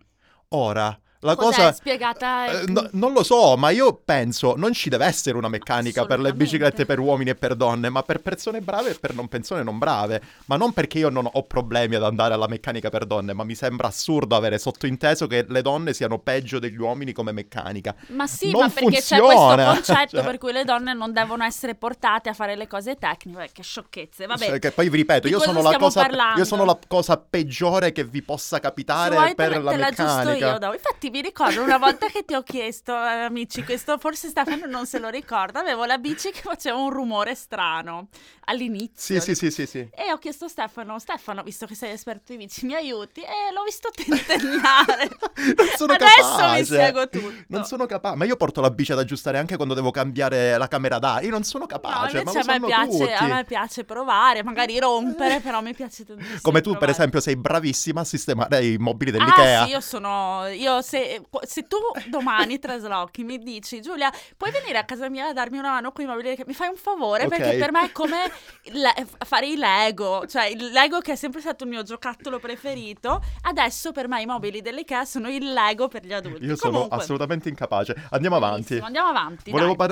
Ora, 0.48 0.98
la 1.20 1.34
Cos'è? 1.34 1.56
cosa... 1.56 1.72
Spiegata... 1.72 2.60
eh, 2.60 2.64
no- 2.68 2.88
non 2.92 3.12
lo 3.12 3.22
so, 3.22 3.56
ma 3.56 3.70
io 3.70 4.00
penso 4.04 4.54
non 4.56 4.72
ci 4.72 4.88
deve 4.88 5.04
essere 5.06 5.37
una 5.37 5.48
meccanica 5.48 6.06
per 6.06 6.20
le 6.20 6.32
biciclette 6.32 6.87
per 6.87 7.00
uomini 7.00 7.30
e 7.30 7.34
per 7.34 7.54
donne, 7.56 7.88
ma 7.88 8.02
per 8.02 8.20
persone 8.20 8.60
brave 8.60 8.90
e 8.90 8.94
per 8.94 9.14
non 9.14 9.26
persone 9.28 9.62
non 9.62 9.78
brave. 9.78 10.22
Ma 10.46 10.56
non 10.56 10.72
perché 10.72 10.98
io 10.98 11.08
non 11.08 11.28
ho 11.30 11.42
problemi 11.42 11.96
ad 11.96 12.04
andare 12.04 12.34
alla 12.34 12.46
meccanica 12.46 12.88
per 12.88 13.04
donne, 13.04 13.32
ma 13.32 13.44
mi 13.44 13.54
sembra 13.54 13.88
assurdo 13.88 14.37
avere 14.37 14.58
sottointeso 14.58 15.26
che 15.26 15.44
le 15.48 15.62
donne 15.62 15.92
siano 15.92 16.18
peggio 16.18 16.58
degli 16.58 16.78
uomini 16.78 17.12
come 17.12 17.32
meccanica. 17.32 17.94
Ma 18.08 18.26
sì, 18.26 18.50
non 18.50 18.62
ma 18.62 18.68
perché 18.68 19.00
c'è 19.00 19.18
funziona, 19.18 19.64
questo 19.72 19.92
concetto 19.92 20.16
cioè. 20.16 20.25
per 20.25 20.38
cui 20.38 20.52
le 20.52 20.64
donne 20.64 20.94
non 20.94 21.12
devono 21.12 21.44
essere 21.44 21.75
portate 21.75 22.28
a 22.28 22.32
fare 22.32 22.54
le 22.56 22.66
cose 22.66 22.96
tecniche. 22.96 23.44
Eh, 23.44 23.50
Che 23.52 23.62
sciocchezze. 23.62 24.26
Vabbè, 24.26 24.46
Cioè, 24.46 24.58
che 24.58 24.70
poi 24.70 24.88
vi 24.88 24.98
ripeto, 24.98 25.26
io 25.28 25.40
sono, 25.40 25.62
cosa, 25.78 26.06
io 26.37 26.44
sono 26.44 26.64
la 26.64 26.78
cosa 26.87 27.16
peggiore 27.16 27.92
che 27.92 28.04
vi 28.04 28.22
possa 28.22 28.60
capitare 28.60 29.34
per 29.34 29.62
la, 29.62 29.75
meccanica. 29.75 30.52
io 30.52 30.58
dopo. 30.58 30.76
Infatti 31.08 31.10
mi 31.10 31.22
ricordo 31.22 31.62
una 31.62 31.78
volta 31.78 32.06
che 32.08 32.24
ti 32.24 32.34
ho 32.34 32.42
chiesto, 32.42 32.92
eh, 32.92 32.96
amici, 33.24 33.64
questo 33.64 33.96
forse 33.98 34.28
Stefano 34.28 34.66
non 34.66 34.86
se 34.86 34.98
lo 34.98 35.08
ricorda, 35.08 35.60
avevo 35.60 35.84
la 35.84 35.96
bici 35.98 36.30
che 36.30 36.40
faceva 36.42 36.76
un 36.78 36.90
rumore 36.90 37.34
strano 37.34 38.08
all'inizio. 38.44 39.20
Sì, 39.20 39.34
sì, 39.34 39.34
sì, 39.34 39.50
sì, 39.50 39.66
sì. 39.66 39.78
E 39.94 40.12
ho 40.12 40.18
chiesto 40.18 40.44
a 40.46 40.48
Stefano, 40.48 40.98
Stefano, 40.98 41.42
visto 41.42 41.66
che 41.66 41.74
sei 41.74 41.92
esperto 41.92 42.32
di 42.32 42.38
bici, 42.38 42.66
mi 42.66 42.74
aiuti? 42.74 43.20
E 43.22 43.52
l'ho 43.52 43.62
visto 43.64 43.88
tentennare. 43.90 45.08
Non 45.58 45.66
sono 45.76 45.92
Adesso 45.92 46.12
capace. 46.36 46.58
mi 46.58 46.64
spiego 46.64 47.08
tutto. 47.08 47.32
Non 47.48 47.64
sono 47.64 47.86
capace. 47.86 48.16
Ma 48.16 48.24
io 48.24 48.36
porto 48.36 48.60
la 48.60 48.70
bici 48.70 48.92
ad 48.92 48.98
aggiustare 48.98 49.38
anche 49.38 49.56
quando 49.56 49.74
devo 49.74 49.90
cambiare 49.90 50.56
la 50.58 50.66
camera 50.68 50.98
d'aria. 50.98 51.26
Io 51.26 51.32
non 51.32 51.44
sono 51.44 51.64
No, 51.64 51.66
capace, 51.68 52.22
ma 52.22 52.30
invece 52.32 52.42
lo 52.46 52.52
a 52.52 52.58
me, 52.58 52.66
piace, 52.66 53.12
a 53.14 53.26
me 53.26 53.44
piace 53.44 53.84
provare, 53.84 54.42
magari 54.42 54.78
rompere, 54.78 55.40
però 55.40 55.60
mi 55.62 55.74
piace 55.74 56.04
tantissimo. 56.04 56.38
Come 56.42 56.60
tu, 56.60 56.70
per 56.70 56.78
provare. 56.78 56.98
esempio, 56.98 57.20
sei 57.20 57.36
bravissima 57.36 58.00
a 58.00 58.04
sistemare 58.04 58.64
i 58.64 58.76
mobili 58.78 59.10
Ah 59.10 59.14
dell'Ikea. 59.18 59.64
sì, 59.64 59.70
io 59.70 59.80
sono... 59.80 60.46
Io 60.48 60.82
se, 60.82 60.98
se 61.43 61.62
tu 61.67 61.76
domani 62.09 62.59
traslochi 62.59 63.25
mi 63.25 63.38
dici 63.38 63.81
Giulia, 63.81 64.11
puoi 64.37 64.50
venire 64.50 64.78
a 64.78 64.85
casa 64.85 65.09
mia 65.09 65.28
a 65.28 65.33
darmi 65.33 65.59
una 65.59 65.71
mano 65.71 65.93
con 65.93 66.05
i 66.05 66.07
mobili 66.09 66.37
mi 66.47 66.55
fai 66.55 66.69
un 66.69 66.76
favore 66.76 67.25
Ok. 67.25 67.37
perché 67.37 67.57
per 67.59 67.73
me 67.73 67.85
è 67.87 67.93
come 67.93 68.31
le- 68.64 69.07
fare 69.26 69.47
i 69.47 69.57
Lego, 69.57 70.26
cioè 70.26 70.47
il 70.47 70.71
Lego 70.71 71.00
che 71.00 71.12
è 71.12 71.17
sempre 71.17 71.40
stato 71.40 71.64
il 71.64 71.71
mio 71.71 71.83
giocattolo 71.83 72.38
preferito, 72.38 73.23
adesso 73.43 73.93
per 73.93 74.09
me 74.09 74.21
i 74.23 74.26
mobili 74.26 74.61
dell'Ikea 74.61 75.05
sono 75.05 75.28
il 75.31 75.52
Lego 75.52 75.88
per 75.88 76.05
gli 76.05 76.12
adulti. 76.12 76.45
Io 76.45 76.57
sono 76.57 76.73
Comunque, 76.73 76.99
assolutamente 76.99 77.49
incapace. 77.49 77.95
Andiamo 78.11 78.37
avanti. 78.37 78.78
Andiamo 78.78 79.09
avanti. 79.09 79.50
Volevo, 79.50 79.75
par- 79.76 79.88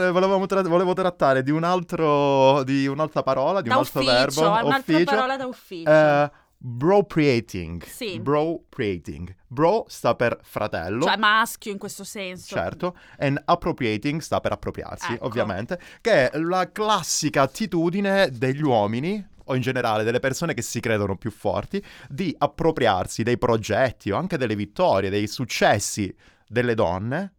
tra- 0.47 0.63
volevo 0.63 0.93
trattare 0.95 1.43
di 1.43 1.51
un 1.51 1.65
altro 1.65 2.63
di 2.65 2.87
un'altra 2.87 3.23
parola, 3.23 3.61
di 3.61 3.69
da 3.69 3.75
un 3.77 3.81
altro 3.83 4.01
ufficio, 4.01 4.43
verbo. 4.43 4.69
ufficio. 4.69 5.05
parola 5.05 5.37
da 5.37 5.47
ufficio. 5.47 5.91
Eh, 5.91 6.31
Bropriating. 6.59 7.85
Sì. 7.85 8.19
Bropriating. 8.19 9.35
Bro 9.47 9.85
sta 9.89 10.15
per 10.15 10.39
fratello. 10.43 11.05
Cioè 11.05 11.17
maschio 11.17 11.71
in 11.73 11.79
questo 11.79 12.05
senso. 12.05 12.55
Certo, 12.55 12.97
and 13.19 13.41
appropriating 13.45 14.21
sta 14.21 14.41
per 14.41 14.53
appropriarsi, 14.53 15.15
Ecco. 15.15 15.27
ovviamente, 15.27 15.79
che 16.01 16.31
è 16.31 16.39
la 16.39 16.71
classica 16.73 17.43
attitudine 17.43 18.31
degli 18.31 18.63
uomini 18.63 19.25
o 19.49 19.55
in 19.55 19.61
generale 19.61 20.03
delle 20.03 20.19
persone 20.19 20.55
che 20.55 20.63
si 20.63 20.81
credono 20.81 21.17
più 21.17 21.31
forti 21.31 21.83
di 22.09 22.35
appropriarsi 22.37 23.23
dei 23.23 23.39
progetti 23.39 24.11
o 24.11 24.17
anche 24.17 24.37
delle 24.37 24.57
vittorie, 24.57 25.11
dei 25.11 25.29
successi 25.29 26.13
delle 26.49 26.75
donne 26.75 27.36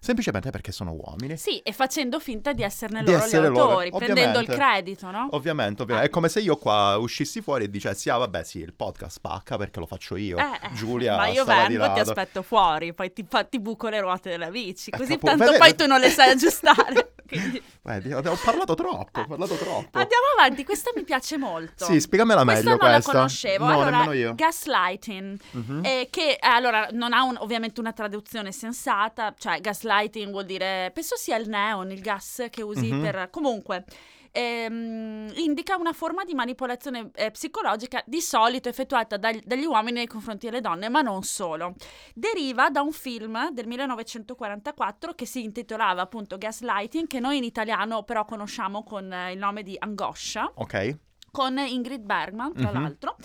semplicemente 0.00 0.50
perché 0.50 0.72
sono 0.72 0.92
uomini. 0.92 1.36
Sì, 1.36 1.58
e 1.58 1.72
facendo 1.72 2.18
finta 2.18 2.52
di 2.52 2.62
esserne 2.62 3.00
Di 3.04 3.12
loro 3.12 3.24
essere 3.24 3.48
gli 3.48 3.50
loro, 3.50 3.62
autori, 3.80 3.90
prendendo 3.90 4.38
il 4.40 4.46
credito, 4.48 5.10
no? 5.10 5.28
Ovviamente, 5.32 5.82
ovviamente. 5.82 6.10
È 6.10 6.12
come 6.12 6.28
se 6.28 6.40
io 6.40 6.56
qua 6.56 6.96
uscissi 6.96 7.40
fuori 7.40 7.64
e 7.64 7.70
dicessi, 7.70 8.08
ah 8.10 8.16
vabbè 8.16 8.42
sì, 8.42 8.58
il 8.58 8.72
podcast 8.72 9.16
spacca 9.16 9.56
perché 9.56 9.78
lo 9.78 9.86
faccio 9.86 10.16
io. 10.16 10.38
Eh, 10.38 10.42
eh, 10.42 10.72
Giulia 10.72 11.16
ma 11.16 11.28
io 11.28 11.44
di 11.44 11.50
vengo, 11.76 11.92
ti 11.92 12.00
aspetto 12.00 12.42
fuori, 12.42 12.92
poi 12.94 13.12
ti, 13.12 13.24
fa- 13.28 13.44
ti 13.44 13.60
buco 13.60 13.88
le 13.88 14.00
ruote 14.00 14.30
della 14.30 14.48
bici, 14.50 14.90
Eh, 14.90 14.96
così 14.96 15.12
capo- 15.12 15.26
tanto 15.26 15.44
vede- 15.52 15.58
poi 15.58 15.74
tu 15.74 15.86
non 15.86 16.00
le 16.00 16.08
sai 16.10 16.30
aggiustare. 16.32 17.12
Quindi, 17.30 17.62
Vedi, 17.82 18.12
ho 18.12 18.20
parlato 18.44 18.74
troppo, 18.74 19.20
ho 19.20 19.26
parlato 19.26 19.54
troppo. 19.54 19.98
Andiamo 19.98 20.24
avanti, 20.38 20.64
questa 20.64 20.90
mi 20.94 21.02
piace 21.04 21.38
molto. 21.38 21.84
Sì, 21.84 22.00
spiegamela 22.00 22.42
Questa 22.42 22.62
meglio 22.62 22.82
non 22.82 22.90
questa. 22.90 23.12
la 23.12 23.18
conoscevo. 23.18 23.64
No, 23.66 23.72
allora, 23.72 23.90
nemmeno 23.90 24.12
io. 24.12 24.34
gaslighting, 24.34 25.38
Mhm. 25.52 25.80
eh, 25.84 26.08
che 26.10 26.36
allora 26.40 26.88
non 26.92 27.12
ha 27.12 27.22
un- 27.22 27.36
ovviamente 27.40 27.80
una 27.80 27.92
traduzione 27.92 28.52
sensata, 28.52 29.34
cioè 29.38 29.60
gaslighting 29.60 30.30
vuol 30.30 30.44
dire, 30.44 30.90
penso 30.92 31.16
sia 31.16 31.36
il 31.36 31.48
neon, 31.48 31.90
il 31.90 32.00
gas 32.00 32.46
che 32.50 32.62
usi 32.62 32.92
Mhm. 32.92 33.00
per... 33.02 33.28
Comunque, 33.30 33.84
ehm, 34.32 35.32
indica 35.36 35.76
una 35.76 35.92
forma 35.92 36.24
di 36.24 36.34
manipolazione 36.34 37.10
eh, 37.14 37.30
psicologica 37.30 38.02
di 38.06 38.20
solito 38.20 38.68
effettuata 38.68 39.16
dagli, 39.16 39.40
dagli 39.44 39.64
uomini 39.64 39.98
nei 39.98 40.06
confronti 40.06 40.46
delle 40.46 40.60
donne, 40.60 40.88
ma 40.88 41.00
non 41.00 41.22
solo. 41.22 41.74
Deriva 42.14 42.70
da 42.70 42.80
un 42.82 42.92
film 42.92 43.50
del 43.50 43.66
1944 43.66 45.14
che 45.14 45.26
si 45.26 45.42
intitolava 45.42 46.02
appunto 46.02 46.38
Gaslighting, 46.38 47.06
che 47.06 47.20
noi 47.20 47.38
in 47.38 47.44
italiano 47.44 48.02
però 48.02 48.24
conosciamo 48.24 48.82
con 48.82 49.12
eh, 49.12 49.32
il 49.32 49.38
nome 49.38 49.62
di 49.62 49.76
Angoscia 49.78 50.50
Ok. 50.54 50.98
Con 51.30 51.58
Ingrid 51.58 52.02
Bergman, 52.02 52.52
tra 52.54 52.70
Mhm. 52.72 52.80
l'altro, 52.80 53.16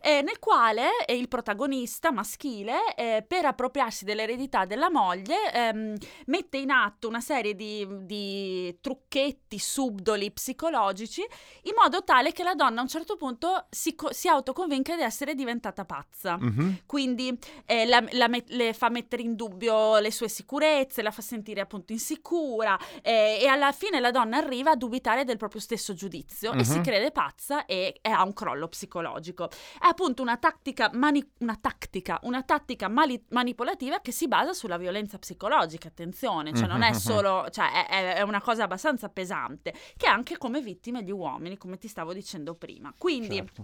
eh, 0.00 0.22
nel 0.22 0.38
quale 0.38 1.04
eh, 1.06 1.14
il 1.16 1.28
protagonista 1.28 2.10
maschile, 2.10 2.94
eh, 2.96 3.24
per 3.26 3.44
appropriarsi 3.44 4.04
dell'eredità 4.04 4.64
della 4.64 4.90
moglie, 4.90 5.52
ehm, 5.52 5.94
mette 6.26 6.58
in 6.58 6.70
atto 6.70 7.08
una 7.08 7.20
serie 7.20 7.54
di, 7.54 7.86
di 8.04 8.76
trucchetti 8.80 9.58
subdoli 9.58 10.30
psicologici 10.32 11.22
in 11.62 11.72
modo 11.80 12.02
tale 12.04 12.32
che 12.32 12.42
la 12.42 12.54
donna 12.54 12.80
a 12.80 12.82
un 12.82 12.88
certo 12.88 13.16
punto 13.16 13.66
si, 13.70 13.94
co- 13.94 14.12
si 14.12 14.28
autoconvinca 14.28 14.96
di 14.96 15.02
essere 15.02 15.34
diventata 15.34 15.84
pazza. 15.84 16.36
Mhm. 16.38 16.80
Quindi 16.86 17.36
eh, 17.66 17.86
la- 17.86 18.04
la 18.12 18.28
met- 18.28 18.50
le 18.50 18.72
fa 18.72 18.88
mettere 18.88 19.22
in 19.22 19.34
dubbio 19.36 19.98
le 19.98 20.10
sue 20.10 20.28
sicurezze, 20.28 21.02
la 21.02 21.10
fa 21.10 21.22
sentire 21.22 21.60
appunto 21.60 21.92
insicura 21.92 22.76
eh, 23.02 23.38
e 23.40 23.46
alla 23.46 23.72
fine 23.72 24.00
la 24.00 24.10
donna 24.10 24.38
arriva 24.38 24.72
a 24.72 24.76
dubitare 24.76 25.24
del 25.24 25.36
proprio 25.36 25.60
stesso 25.60 25.94
giudizio 25.94 26.52
e 26.52 26.64
si 26.64 26.76
Mhm. 26.78 26.82
crede 26.82 27.10
pazza 27.10 27.51
e, 27.66 27.98
e 28.00 28.10
ha 28.10 28.22
un 28.22 28.32
crollo 28.32 28.68
psicologico. 28.68 29.48
È 29.48 29.86
appunto 29.86 30.22
una 30.22 30.36
tattica, 30.36 30.90
mani- 30.94 31.26
una 31.38 31.56
tattica, 31.60 32.18
una 32.22 32.42
tattica 32.42 32.88
mali- 32.88 33.22
manipolativa 33.30 34.00
che 34.00 34.12
si 34.12 34.28
basa 34.28 34.52
sulla 34.52 34.76
violenza 34.76 35.18
psicologica, 35.18 35.88
attenzione, 35.88 36.52
cioè 36.54 36.66
non 36.66 36.82
è 36.82 36.90
Mhm. 36.90 36.96
solo, 36.96 37.46
cioè 37.50 37.86
è, 37.86 38.14
è- 38.16 38.20
una 38.22 38.40
cosa 38.40 38.64
abbastanza 38.64 39.08
pesante, 39.08 39.74
che 39.96 40.06
anche 40.06 40.38
come 40.38 40.60
vittime 40.60 41.02
gli 41.02 41.10
uomini, 41.10 41.56
come 41.58 41.78
ti 41.78 41.88
stavo 41.88 42.12
dicendo 42.12 42.54
prima. 42.54 42.92
Quindi 42.96 43.36
Certo. 43.36 43.62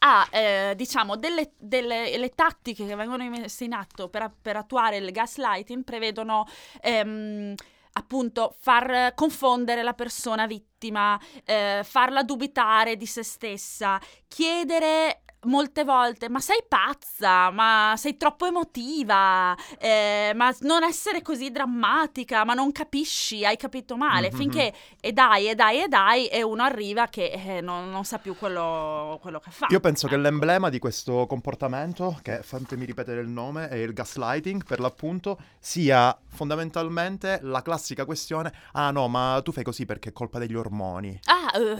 ha 0.00 0.26
eh, 0.30 0.74
diciamo 0.76 1.16
delle, 1.16 1.52
delle- 1.56 2.16
le 2.16 2.28
tattiche 2.30 2.86
che 2.86 2.94
vengono 2.94 3.28
messe 3.28 3.64
in 3.64 3.72
atto 3.72 4.08
per, 4.08 4.32
per 4.40 4.56
attuare 4.56 4.98
il 4.98 5.10
gaslighting 5.10 5.82
prevedono 5.84 6.46
ehm, 6.82 7.54
appunto 7.94 8.54
far 8.60 9.12
confondere 9.14 9.82
la 9.82 9.94
persona 9.94 10.46
vittima, 10.46 11.20
eh, 11.44 11.80
farla 11.84 12.22
dubitare 12.22 12.96
di 12.96 13.06
se 13.06 13.22
stessa, 13.22 14.00
chiedere 14.28 15.23
molte 15.44 15.84
volte 15.84 16.28
ma 16.28 16.40
sei 16.40 16.62
pazza, 16.66 17.50
ma 17.50 17.94
sei 17.96 18.16
troppo 18.16 18.46
emotiva, 18.46 19.56
eh, 19.78 20.32
ma 20.34 20.54
non 20.60 20.82
essere 20.84 21.22
così 21.22 21.50
drammatica, 21.50 22.44
ma 22.44 22.54
non 22.54 22.72
capisci, 22.72 23.44
hai 23.44 23.56
capito 23.56 23.96
male, 23.96 24.30
Mhm. 24.30 24.36
finché 24.38 24.74
e 25.00 25.12
dai 25.12 25.48
e 25.48 25.54
dai 25.54 25.82
e 25.82 25.88
dai 25.88 26.26
e 26.28 26.42
uno 26.42 26.62
arriva 26.62 27.06
che 27.06 27.30
eh, 27.30 27.60
non, 27.60 27.90
non 27.90 28.04
sa 28.04 28.18
più 28.18 28.36
quello, 28.36 29.18
quello 29.20 29.40
che 29.40 29.50
fa. 29.50 29.66
Io 29.70 29.80
penso 29.80 30.06
che 30.08 30.14
Ecco. 30.14 30.22
l'emblema 30.22 30.68
di 30.70 30.78
questo 30.78 31.26
comportamento, 31.26 32.18
che 32.22 32.42
fatemi 32.42 32.84
ripetere 32.84 33.20
il 33.20 33.28
nome, 33.28 33.68
è 33.68 33.74
il 33.76 33.92
gaslighting 33.92 34.64
per 34.64 34.80
l'appunto, 34.80 35.38
sia 35.58 36.16
fondamentalmente 36.28 37.40
la 37.42 37.62
classica 37.62 38.04
questione, 38.04 38.52
ah 38.72 38.90
no, 38.90 39.08
ma 39.08 39.40
tu 39.44 39.52
fai 39.52 39.62
così 39.64 39.84
perché 39.84 40.08
è 40.08 40.12
colpa 40.12 40.38
degli 40.38 40.54
ormoni. 40.54 41.18
Ah, 41.24 41.58
eh. 41.58 41.76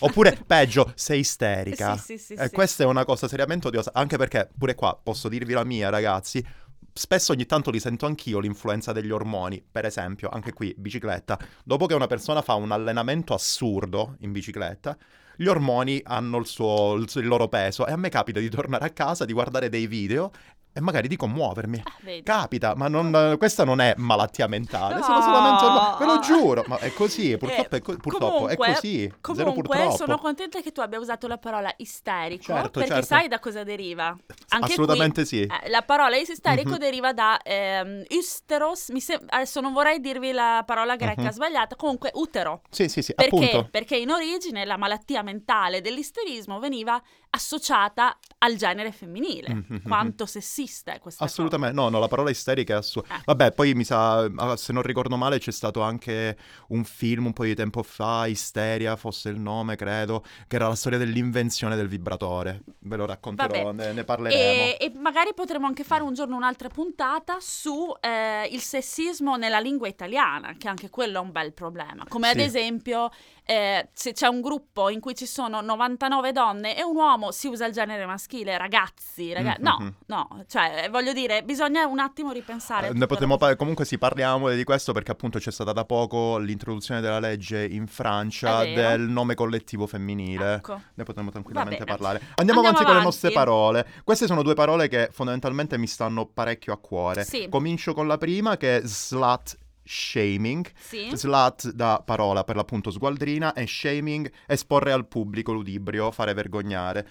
Oppure 0.00 0.38
peggio, 0.46 0.92
sei 0.94 1.20
isterica. 1.20 1.96
Sì, 1.96 2.18
sì, 2.18 2.18
sì, 2.18 2.32
e 2.34 2.48
sì. 2.48 2.50
questa 2.54 2.82
è 2.84 2.86
una 2.86 3.04
cosa 3.06 3.28
seriamente 3.28 3.68
odiosa, 3.68 3.92
anche 3.94 4.18
perché 4.18 4.50
pure 4.58 4.74
qua 4.74 4.98
posso 5.02 5.30
dirvi 5.30 5.54
la 5.54 5.64
mia, 5.64 5.88
ragazzi. 5.88 6.44
Spesso 6.92 7.32
ogni 7.32 7.46
tanto 7.46 7.70
li 7.70 7.78
sento 7.78 8.04
anch'io 8.06 8.38
l'influenza 8.38 8.92
degli 8.92 9.10
ormoni, 9.10 9.62
per 9.70 9.84
esempio, 9.84 10.28
anche 10.28 10.52
qui 10.52 10.74
bicicletta. 10.76 11.38
Dopo 11.64 11.86
che 11.86 11.94
una 11.94 12.06
persona 12.06 12.42
fa 12.42 12.54
un 12.54 12.72
allenamento 12.72 13.32
assurdo 13.32 14.16
in 14.20 14.32
bicicletta, 14.32 14.96
gli 15.36 15.46
ormoni 15.46 16.00
hanno 16.04 16.38
il, 16.38 16.46
suo, 16.46 16.94
il, 16.94 17.08
suo- 17.08 17.20
il 17.20 17.26
loro 17.26 17.48
peso 17.48 17.86
e 17.86 17.92
a 17.92 17.96
me 17.96 18.08
capita 18.08 18.40
di 18.40 18.48
tornare 18.48 18.86
a 18.86 18.90
casa, 18.90 19.24
di 19.24 19.32
guardare 19.32 19.68
dei 19.68 19.86
video 19.86 20.30
e 20.76 20.80
magari 20.82 21.08
di 21.08 21.16
commuovermi. 21.16 21.82
Ah. 21.82 21.92
Capita, 22.22 22.74
ma 22.76 22.86
non- 22.88 23.36
questa 23.38 23.64
non 23.64 23.80
è 23.80 23.94
malattia 23.96 24.46
mentale, 24.46 25.00
sono 25.02 25.16
No. 25.16 25.22
solamente 25.22 25.64
ormoni. 25.64 25.96
Ve 25.98 26.04
lo 26.04 26.18
giuro, 26.20 26.64
ma 26.66 26.76
è 26.78 26.92
così, 26.92 27.36
purtroppo, 27.38 27.74
Eh, 27.74 27.78
è, 27.78 27.82
co- 27.82 27.96
purtroppo 27.96 28.48
è 28.48 28.56
comunque- 28.56 28.74
così. 28.74 28.98
Zero 29.00 29.16
Comunque 29.20 29.62
purtroppo. 29.62 29.96
sono 29.96 30.18
contenta 30.18 30.60
che 30.60 30.72
tu 30.72 30.80
abbia 30.80 30.98
usato 30.98 31.26
la 31.26 31.38
parola 31.38 31.72
isterico 31.78 32.42
Certo, 32.44 32.70
perché 32.80 32.88
certo. 32.88 33.06
sai 33.06 33.28
da 33.28 33.38
cosa 33.38 33.64
deriva. 33.64 34.14
Anche 34.48 34.72
Assolutamente 34.72 35.24
sì. 35.24 35.46
qui, 35.46 35.56
eh, 35.64 35.68
la 35.70 35.82
parola 35.82 36.16
isterico 36.16 36.70
Mhm. 36.72 36.78
deriva 36.78 37.12
da 37.14 37.38
ehm, 37.42 38.02
ysteros, 38.08 38.88
mi 38.90 39.00
sem- 39.00 39.24
adesso 39.28 39.60
non 39.60 39.72
vorrei 39.72 40.00
dirvi 40.00 40.32
la 40.32 40.62
parola 40.66 40.96
greca 40.96 41.22
Mhm. 41.22 41.30
sbagliata, 41.30 41.76
comunque 41.76 42.10
utero. 42.14 42.60
Sì, 42.70 42.88
sì, 42.88 43.00
sì, 43.02 43.14
Perché? 43.14 43.34
appunto. 43.34 43.68
Perché 43.70 43.96
in 43.96 44.10
origine 44.10 44.64
la 44.64 44.76
malattia 44.76 45.22
mentale 45.22 45.80
dell'isterismo 45.80 46.58
veniva 46.58 47.00
associata 47.36 48.18
al 48.38 48.56
genere 48.56 48.92
femminile. 48.92 49.54
Mhm. 49.54 49.82
Quanto 49.82 50.26
sessista 50.26 50.92
è 50.92 50.98
questa 50.98 51.24
Assolutamente, 51.24 51.74
no, 51.74 51.88
no, 51.88 51.98
la 51.98 52.08
parola 52.08 52.30
isterica 52.30 52.74
è 52.74 52.76
assurda. 52.76 53.14
Eh. 53.16 53.20
Vabbè, 53.24 53.52
poi 53.52 53.74
mi 53.74 53.84
sa, 53.84 54.24
ah, 54.24 54.56
se 54.56 54.72
non 54.72 54.82
ricordo 54.82 55.16
male, 55.16 55.38
c'è 55.38 55.52
stato 55.52 55.80
anche 55.82 56.36
un 56.68 56.84
film 56.84 57.26
un 57.26 57.32
po' 57.32 57.44
di 57.44 57.54
tempo 57.54 57.82
fa, 57.82 58.26
Isteria 58.26 58.96
fosse 58.96 59.28
il 59.28 59.38
nome, 59.38 59.76
credo, 59.76 60.24
che 60.48 60.56
era 60.56 60.68
la 60.68 60.74
storia 60.74 60.98
dell'invenzione 60.98 61.76
del 61.76 61.88
vibratore. 61.88 62.62
Ve 62.80 62.96
lo 62.96 63.06
racconterò, 63.06 63.72
ne, 63.72 63.86
ne 63.86 63.90
cosa. 63.92 64.04
parleremo. 64.04 64.42
E, 64.42 64.76
e 64.80 64.92
magari 64.98 65.32
potremo 65.34 65.66
anche 65.66 65.84
fare 65.84 66.02
un 66.02 66.14
giorno 66.14 66.36
un'altra 66.36 66.68
puntata 66.68 67.36
su 67.40 67.92
eh, 68.00 68.48
il 68.50 68.60
sessismo 68.60 69.36
nella 69.36 69.60
lingua 69.60 69.88
italiana, 69.88 70.54
che 70.58 70.68
anche 70.68 70.90
quello 70.90 71.18
è 71.18 71.20
un 71.20 71.32
bel 71.32 71.52
problema. 71.52 72.04
Come 72.08 72.28
ad 72.28 72.38
Sì. 72.38 72.42
esempio, 72.42 73.10
eh, 73.48 73.88
se 73.92 74.12
c'è 74.12 74.26
un 74.26 74.40
gruppo 74.40 74.88
in 74.88 74.98
cui 74.98 75.14
ci 75.14 75.24
sono 75.24 75.60
99 75.60 76.32
donne 76.32 76.76
e 76.76 76.82
un 76.82 76.96
uomo, 76.96 77.30
si 77.30 77.46
usa 77.46 77.64
il 77.66 77.72
genere 77.72 78.04
maschile, 78.04 78.58
ragazzi, 78.58 79.32
raga- 79.32 79.56
Mhm. 79.58 79.62
no, 79.62 79.94
no, 80.06 80.44
cioè 80.48 80.82
eh, 80.84 80.88
voglio 80.88 81.12
dire, 81.12 81.44
bisogna 81.44 81.86
un 81.86 82.00
attimo 82.00 82.32
ripensare. 82.32 82.88
Eh, 82.88 82.92
ne 82.92 83.06
potremmo 83.06 83.36
par- 83.36 83.54
comunque 83.54 83.84
sì, 83.84 83.98
parliamo 83.98 84.50
di 84.50 84.64
questo 84.64 84.92
perché 84.92 85.12
appunto 85.12 85.38
c'è 85.38 85.52
stata 85.52 85.72
da 85.72 85.84
poco 85.84 86.38
l'introduzione 86.38 87.00
della 87.00 87.20
legge 87.20 87.64
in 87.64 87.86
Francia 87.86 88.64
del 88.64 89.02
nome 89.02 89.34
collettivo 89.36 89.86
femminile. 89.86 90.54
Ecco. 90.54 90.80
Ne 90.94 91.04
potremmo 91.04 91.30
tranquillamente 91.30 91.84
parlare. 91.84 92.18
Andiamo, 92.34 92.34
Andiamo 92.40 92.60
avanti, 92.60 92.76
con 92.78 92.84
le 92.86 92.90
avanti. 92.98 93.04
nostre 93.06 93.30
parole. 93.30 93.86
Queste 94.02 94.26
sono 94.26 94.42
due 94.42 94.54
parole 94.54 94.88
che 94.88 95.08
fondamentalmente 95.12 95.78
mi 95.78 95.86
stanno 95.86 96.26
parecchio 96.26 96.72
a 96.72 96.78
cuore. 96.78 97.22
Sì. 97.24 97.48
Comincio 97.48 97.94
con 97.94 98.06
la 98.08 98.18
prima 98.18 98.56
che 98.56 98.78
è 98.78 98.80
slut 98.84 99.56
shaming. 99.86 100.70
Sì. 100.78 101.10
Slut 101.14 101.70
da 101.70 102.02
parola 102.04 102.44
per 102.44 102.56
l'appunto 102.56 102.90
sgualdrina 102.90 103.52
e 103.52 103.66
shaming 103.66 104.30
esporre 104.46 104.92
al 104.92 105.06
pubblico 105.06 105.52
ludibrio, 105.52 106.10
fare 106.10 106.34
vergognare. 106.34 107.08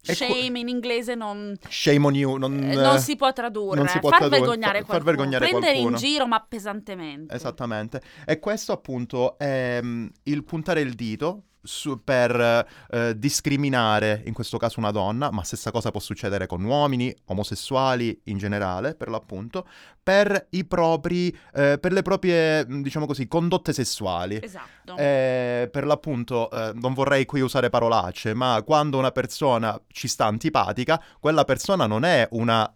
Shame 0.00 0.58
in 0.58 0.68
inglese 0.68 1.14
non, 1.14 1.56
shame 1.66 2.04
on 2.06 2.14
you, 2.14 2.36
non, 2.36 2.62
eh, 2.62 2.74
non 2.74 2.98
si 2.98 3.16
può 3.16 3.32
tradurre, 3.32 3.78
non 3.78 3.88
si 3.88 3.98
può 4.00 4.10
far 4.10 4.18
tradurre, 4.18 4.40
vergognare 4.40 4.80
fa- 4.80 4.84
far 4.84 5.02
qualcuno, 5.02 5.16
vergognare 5.16 5.48
prendere 5.48 5.72
qualcuno. 5.72 5.96
in 5.96 6.02
giro 6.02 6.26
ma 6.26 6.44
pesantemente. 6.46 7.34
Esattamente. 7.34 8.02
E 8.26 8.38
questo 8.38 8.72
appunto 8.72 9.38
è 9.38 9.80
mm, 9.82 10.06
il 10.24 10.44
puntare 10.44 10.82
il 10.82 10.92
dito 10.92 11.44
su- 11.64 12.02
per 12.04 12.66
eh, 12.90 13.18
discriminare 13.18 14.22
in 14.26 14.32
questo 14.32 14.58
caso 14.58 14.78
una 14.78 14.90
donna, 14.90 15.30
ma 15.30 15.42
stessa 15.42 15.70
cosa 15.70 15.90
può 15.90 16.00
succedere 16.00 16.46
con 16.46 16.62
uomini, 16.62 17.14
omosessuali 17.26 18.16
in 18.24 18.38
generale, 18.38 18.94
per 18.94 19.08
l'appunto, 19.08 19.66
per 20.02 20.46
i 20.50 20.64
propri, 20.64 21.36
eh, 21.54 21.78
per 21.78 21.92
le 21.92 22.02
proprie, 22.02 22.64
mm, 22.66 22.82
diciamo 22.82 23.06
così, 23.06 23.26
condotte 23.26 23.72
sessuali. 23.72 24.38
Esatto. 24.40 24.96
Eh, 24.96 25.68
per 25.72 25.86
l'appunto, 25.86 26.50
eh, 26.50 26.72
non 26.74 26.92
vorrei 26.92 27.24
qui 27.24 27.40
usare 27.40 27.70
parolacce, 27.70 28.34
ma 28.34 28.62
quando 28.64 28.98
una 28.98 29.10
persona 29.10 29.80
ci 29.88 30.06
sta 30.06 30.26
antipatica, 30.26 31.02
quella 31.18 31.44
persona 31.44 31.86
non 31.86 32.04
è 32.04 32.28
una 32.32 32.70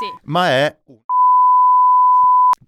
sì. 0.00 0.18
ma 0.24 0.48
è 0.48 0.76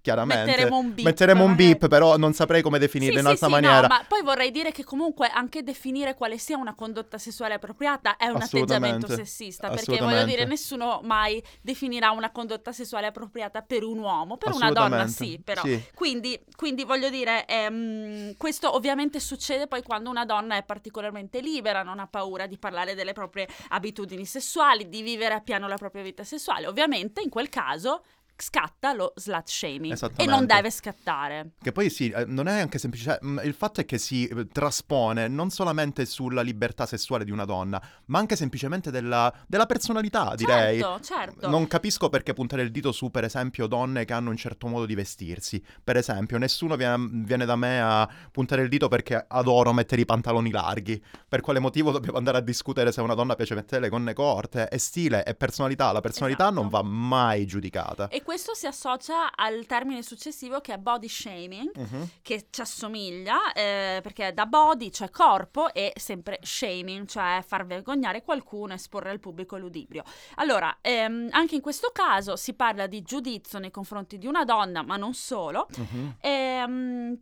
chiaramente 0.02 0.50
Metteremo 0.50 0.76
un 0.76 0.94
beep, 0.94 1.06
metteremo 1.06 1.44
un 1.44 1.54
beep, 1.54 1.88
però 1.88 2.16
non 2.16 2.34
saprei 2.34 2.60
come 2.60 2.78
definirlo 2.78 3.14
Sì, 3.14 3.20
in 3.20 3.24
sì, 3.24 3.30
altra 3.30 3.46
sì, 3.46 3.52
maniera 3.52 3.80
no, 3.80 3.86
ma 3.86 4.04
poi 4.06 4.22
vorrei 4.22 4.50
dire 4.50 4.72
che 4.72 4.84
comunque 4.84 5.28
anche 5.28 5.62
definire 5.62 6.14
quale 6.14 6.36
sia 6.38 6.56
una 6.56 6.74
condotta 6.74 7.16
sessuale 7.18 7.54
appropriata 7.54 8.16
è 8.16 8.26
un 8.26 8.42
atteggiamento 8.42 9.06
sessista, 9.08 9.70
perché 9.70 9.98
voglio 9.98 10.24
dire 10.24 10.44
nessuno 10.44 11.00
mai 11.02 11.42
definirà 11.62 12.10
una 12.10 12.30
condotta 12.30 12.72
sessuale 12.72 13.06
appropriata 13.06 13.62
per 13.62 13.84
un 13.84 13.98
uomo, 13.98 14.36
per 14.36 14.52
una 14.52 14.70
donna 14.72 15.06
sì, 15.06 15.40
però. 15.42 15.62
Sì. 15.62 15.82
Quindi, 15.94 16.38
quindi 16.56 16.84
voglio 16.84 17.08
dire, 17.08 17.46
ehm, 17.46 18.36
questo 18.36 18.74
ovviamente 18.74 19.20
succede 19.20 19.68
poi 19.68 19.82
quando 19.82 20.10
una 20.10 20.24
donna 20.24 20.56
è 20.56 20.64
particolarmente 20.64 21.40
libera, 21.40 21.82
non 21.82 22.00
ha 22.00 22.06
paura 22.08 22.46
di 22.46 22.58
parlare 22.58 22.94
delle 22.94 23.12
proprie 23.12 23.46
abitudini 23.68 24.24
sessuali, 24.24 24.88
di 24.88 25.02
vivere 25.02 25.34
appieno 25.34 25.68
la 25.68 25.76
propria 25.76 26.02
vita 26.02 26.24
sessuale. 26.24 26.66
Ovviamente 26.66 27.20
in 27.20 27.28
quel 27.28 27.48
caso 27.48 28.02
scatta 28.42 28.92
lo 28.92 29.12
slut 29.14 29.48
shaming 29.48 30.10
e 30.16 30.26
non 30.26 30.46
deve 30.46 30.70
scattare. 30.70 31.52
Che 31.62 31.70
poi 31.70 31.88
sì, 31.88 32.10
eh, 32.10 32.24
non 32.24 32.48
è 32.48 32.58
anche 32.58 32.78
semplice, 32.78 33.18
mm, 33.24 33.38
il 33.44 33.54
fatto 33.54 33.80
è 33.80 33.84
che 33.84 33.98
si 33.98 34.26
eh, 34.26 34.48
traspone 34.48 35.28
non 35.28 35.50
solamente 35.50 36.04
sulla 36.06 36.42
libertà 36.42 36.84
sessuale 36.84 37.24
di 37.24 37.30
una 37.30 37.44
donna, 37.44 37.80
ma 38.06 38.18
anche 38.18 38.34
semplicemente 38.34 38.90
della, 38.90 39.32
della 39.46 39.66
personalità, 39.66 40.34
direi. 40.34 40.80
Certo, 40.80 41.00
certo. 41.04 41.48
Non 41.48 41.68
capisco 41.68 42.08
perché 42.08 42.32
puntare 42.32 42.62
il 42.62 42.72
dito 42.72 42.90
su, 42.90 43.12
per 43.12 43.22
esempio, 43.22 43.68
donne 43.68 44.04
che 44.04 44.12
hanno 44.12 44.30
un 44.30 44.36
certo 44.36 44.66
modo 44.66 44.86
di 44.86 44.96
vestirsi. 44.96 45.62
Per 45.82 45.96
esempio, 45.96 46.36
nessuno 46.36 46.74
viene, 46.74 47.08
viene 47.24 47.44
da 47.44 47.54
me 47.54 47.80
a 47.80 48.08
puntare 48.32 48.62
il 48.62 48.68
dito 48.68 48.88
perché 48.88 49.24
adoro 49.28 49.72
mettere 49.72 50.00
i 50.00 50.04
pantaloni 50.04 50.50
larghi. 50.50 51.00
Per 51.28 51.40
quale 51.40 51.60
motivo 51.60 51.92
dobbiamo 51.92 52.18
andare 52.18 52.38
a 52.38 52.40
discutere 52.40 52.90
se 52.90 52.98
a 52.98 53.04
una 53.04 53.14
donna 53.14 53.36
piace 53.36 53.54
mettere 53.54 53.80
le 53.80 53.88
gonne 53.88 54.14
corte? 54.14 54.66
È 54.66 54.78
stile, 54.78 55.22
è 55.22 55.36
personalità. 55.36 55.92
La 55.92 56.00
personalità 56.00 56.46
Esatto. 56.46 56.60
non 56.60 56.68
va 56.68 56.82
mai 56.82 57.46
giudicata. 57.46 58.08
E 58.08 58.22
questo 58.32 58.54
si 58.54 58.66
associa 58.66 59.30
al 59.34 59.66
termine 59.66 60.02
successivo 60.02 60.62
che 60.62 60.72
è 60.72 60.78
body 60.78 61.06
shaming, 61.06 61.70
Mhm. 61.76 62.08
che 62.22 62.46
ci 62.48 62.62
assomiglia, 62.62 63.52
eh, 63.52 64.00
perché 64.02 64.32
da 64.32 64.46
body, 64.46 64.90
cioè 64.90 65.10
corpo, 65.10 65.70
e 65.74 65.92
sempre 65.96 66.38
shaming, 66.40 67.06
cioè 67.06 67.44
far 67.46 67.66
vergognare 67.66 68.22
qualcuno, 68.22 68.72
esporre 68.72 69.10
al 69.10 69.20
pubblico 69.20 69.58
ludibrio. 69.58 70.02
Allora, 70.36 70.78
ehm, 70.80 71.28
anche 71.32 71.56
in 71.56 71.60
questo 71.60 71.90
caso 71.92 72.34
si 72.36 72.54
parla 72.54 72.86
di 72.86 73.02
giudizio 73.02 73.58
nei 73.58 73.70
confronti 73.70 74.16
di 74.16 74.26
una 74.26 74.46
donna, 74.46 74.82
ma 74.82 74.96
non 74.96 75.12
solo, 75.12 75.66
Mhm. 75.76 76.16
ehm, 76.20 77.18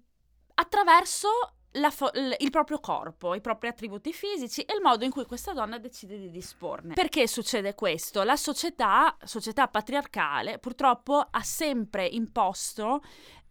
attraverso 0.54 1.28
fo- 1.90 2.10
il 2.14 2.50
proprio 2.50 2.80
corpo, 2.80 3.34
i 3.34 3.40
propri 3.40 3.68
attributi 3.68 4.12
fisici 4.12 4.62
e 4.62 4.74
il 4.74 4.80
modo 4.82 5.04
in 5.04 5.10
cui 5.10 5.24
questa 5.24 5.52
donna 5.52 5.78
decide 5.78 6.18
di 6.18 6.30
disporne. 6.30 6.94
Perché 6.94 7.26
succede 7.28 7.74
questo? 7.74 8.22
La 8.22 8.36
società, 8.36 9.16
società 9.24 9.68
patriarcale, 9.68 10.58
purtroppo 10.58 11.18
ha 11.30 11.42
sempre 11.42 12.06
imposto 12.06 13.00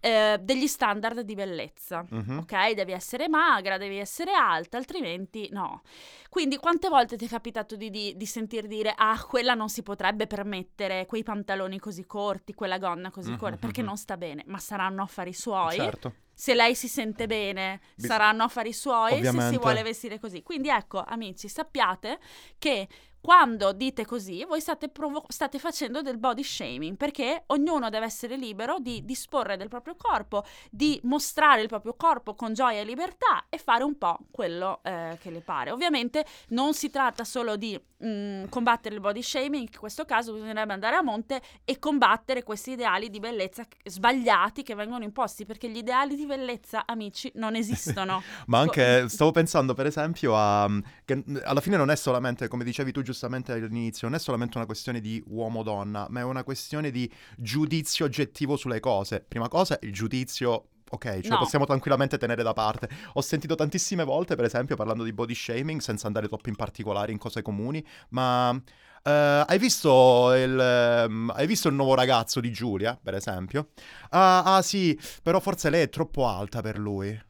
eh, 0.01 0.37
degli 0.41 0.67
standard 0.67 1.21
di 1.21 1.33
bellezza. 1.35 2.05
Mhm. 2.09 2.39
Ok, 2.39 2.71
devi 2.73 2.91
essere 2.93 3.27
magra, 3.27 3.77
devi 3.77 3.97
essere 3.97 4.33
alta, 4.33 4.77
altrimenti 4.77 5.49
no. 5.51 5.81
Quindi 6.29 6.57
quante 6.57 6.87
volte 6.89 7.17
ti 7.17 7.25
è 7.25 7.27
capitato 7.29 7.75
di, 7.75 7.89
di, 7.89 8.15
di 8.15 8.25
sentir 8.25 8.67
dire 8.67 8.93
ah, 8.95 9.21
quella 9.25 9.53
non 9.55 9.67
si 9.69 9.81
potrebbe 9.83 10.27
permettere 10.27 11.05
quei 11.05 11.23
pantaloni 11.23 11.79
così 11.79 12.05
corti, 12.05 12.53
quella 12.53 12.77
gonna 12.77 13.11
così 13.11 13.31
Mhm, 13.31 13.37
corta, 13.37 13.57
perché 13.57 13.81
mhm. 13.81 13.87
non 13.87 13.97
sta 13.97 14.15
bene, 14.17 14.43
ma 14.47 14.57
saranno 14.59 15.01
affari 15.01 15.33
suoi. 15.33 15.75
Certo. 15.75 16.13
Se 16.39 16.53
lei 16.53 16.73
si 16.73 16.87
sente 16.87 17.27
bene, 17.27 17.81
Bis- 17.95 18.05
saranno 18.05 18.43
affari 18.43 18.71
suoi 18.71 19.09
se 19.11 19.17
Ovviamente. 19.17 19.55
si 19.55 19.57
vuole 19.61 19.83
vestire 19.83 20.19
così. 20.19 20.41
Quindi 20.41 20.69
ecco, 20.69 21.03
amici, 21.05 21.49
sappiate 21.49 22.17
che 22.57 22.87
quando 23.21 23.73
dite 23.73 24.05
così, 24.05 24.45
voi 24.45 24.61
state, 24.61 24.89
provo- 24.89 25.25
state 25.27 25.59
facendo 25.59 26.01
del 26.01 26.17
body 26.17 26.43
shaming, 26.43 26.95
perché 26.95 27.43
ognuno 27.47 27.89
deve 27.89 28.05
essere 28.05 28.37
libero 28.37 28.79
di 28.79 29.03
disporre 29.03 29.57
del 29.57 29.67
proprio 29.67 29.95
corpo, 29.97 30.45
di 30.69 30.99
mostrare 31.03 31.61
il 31.61 31.67
proprio 31.67 31.95
corpo 31.95 32.33
con 32.33 32.53
gioia 32.53 32.81
e 32.81 32.85
libertà 32.85 33.45
e 33.49 33.57
fare 33.57 33.83
un 33.83 33.97
po' 33.97 34.19
quello 34.31 34.79
eh, 34.83 35.17
che 35.21 35.31
le 35.31 35.41
pare. 35.41 35.71
Ovviamente 35.71 36.25
non 36.49 36.73
si 36.73 36.89
tratta 36.89 37.23
solo 37.23 37.57
di 37.57 37.79
mm, 38.03 38.45
combattere 38.49 38.95
il 38.95 39.01
body 39.01 39.21
shaming, 39.21 39.67
in 39.71 39.79
questo 39.79 40.05
caso 40.05 40.33
bisognerebbe 40.33 40.73
andare 40.73 40.95
a 40.95 41.01
monte 41.01 41.41
e 41.65 41.77
combattere 41.77 42.43
questi 42.43 42.71
ideali 42.71 43.09
di 43.09 43.19
bellezza 43.19 43.65
che- 43.65 43.89
sbagliati 43.89 44.63
che 44.63 44.75
vengono 44.75 45.03
imposti, 45.03 45.45
perché 45.45 45.69
gli 45.69 45.77
ideali 45.77 46.15
di 46.15 46.25
bellezza, 46.25 46.83
amici, 46.85 47.29
non 47.35 47.55
esistono. 47.55 48.21
Ma 48.47 48.59
anche, 48.59 49.09
stavo 49.09 49.31
pensando 49.31 49.73
per 49.73 49.87
esempio 49.87 50.35
a... 50.37 50.69
che 51.03 51.17
mm, 51.17 51.37
alla 51.43 51.61
fine 51.61 51.75
non 51.75 51.89
è 51.89 51.95
solamente, 51.95 52.47
come 52.47 52.63
dicevi 52.63 52.91
tu 52.93 53.01
giustamente 53.09 53.51
all'inizio, 53.51 54.07
non 54.07 54.15
è 54.15 54.19
solamente 54.19 54.57
una 54.57 54.65
questione 54.67 54.99
di 54.99 55.21
uomo-donna, 55.25 56.05
ma 56.09 56.19
è 56.19 56.23
una 56.23 56.43
questione 56.43 56.91
di 56.91 57.11
giudizio 57.37 58.05
oggettivo 58.05 58.55
sulle 58.55 58.79
cose. 58.79 59.23
Prima 59.27 59.47
cosa, 59.47 59.77
il 59.81 59.91
giudizio... 59.93 60.69
Ok, 60.91 61.19
ce 61.19 61.27
lo 61.29 61.35
No. 61.35 61.37
possiamo 61.41 61.65
tranquillamente 61.65 62.17
tenere 62.17 62.41
da 62.41 62.53
parte. 62.53 62.89
Ho 63.13 63.21
sentito 63.21 63.53
tantissime 63.53 64.03
volte, 64.03 64.35
per 64.35 64.45
esempio, 64.45 64.75
parlando 64.75 65.03
di 65.03 65.13
body 65.13 65.35
shaming, 65.35 65.81
senza 65.81 66.07
andare 66.07 66.27
troppo 66.27 66.49
in 66.49 66.55
particolare 66.55 67.11
in 67.11 67.19
cose 67.19 67.43
comuni, 67.43 67.85
ma 68.09 68.59
eh, 69.03 69.43
hai, 69.45 69.59
visto 69.59 70.33
il, 70.33 70.59
ehm, 70.59 71.31
hai 71.35 71.45
visto 71.45 71.67
il 71.67 71.75
nuovo 71.75 71.93
ragazzo 71.93 72.39
di 72.39 72.51
Giulia, 72.51 72.97
per 72.99 73.13
esempio? 73.13 73.69
Ah, 74.09 74.55
ah, 74.55 74.61
sì, 74.63 74.99
però 75.21 75.39
forse 75.39 75.69
lei 75.69 75.83
è 75.83 75.89
troppo 75.89 76.27
alta 76.27 76.61
per 76.61 76.79
lui. 76.79 77.27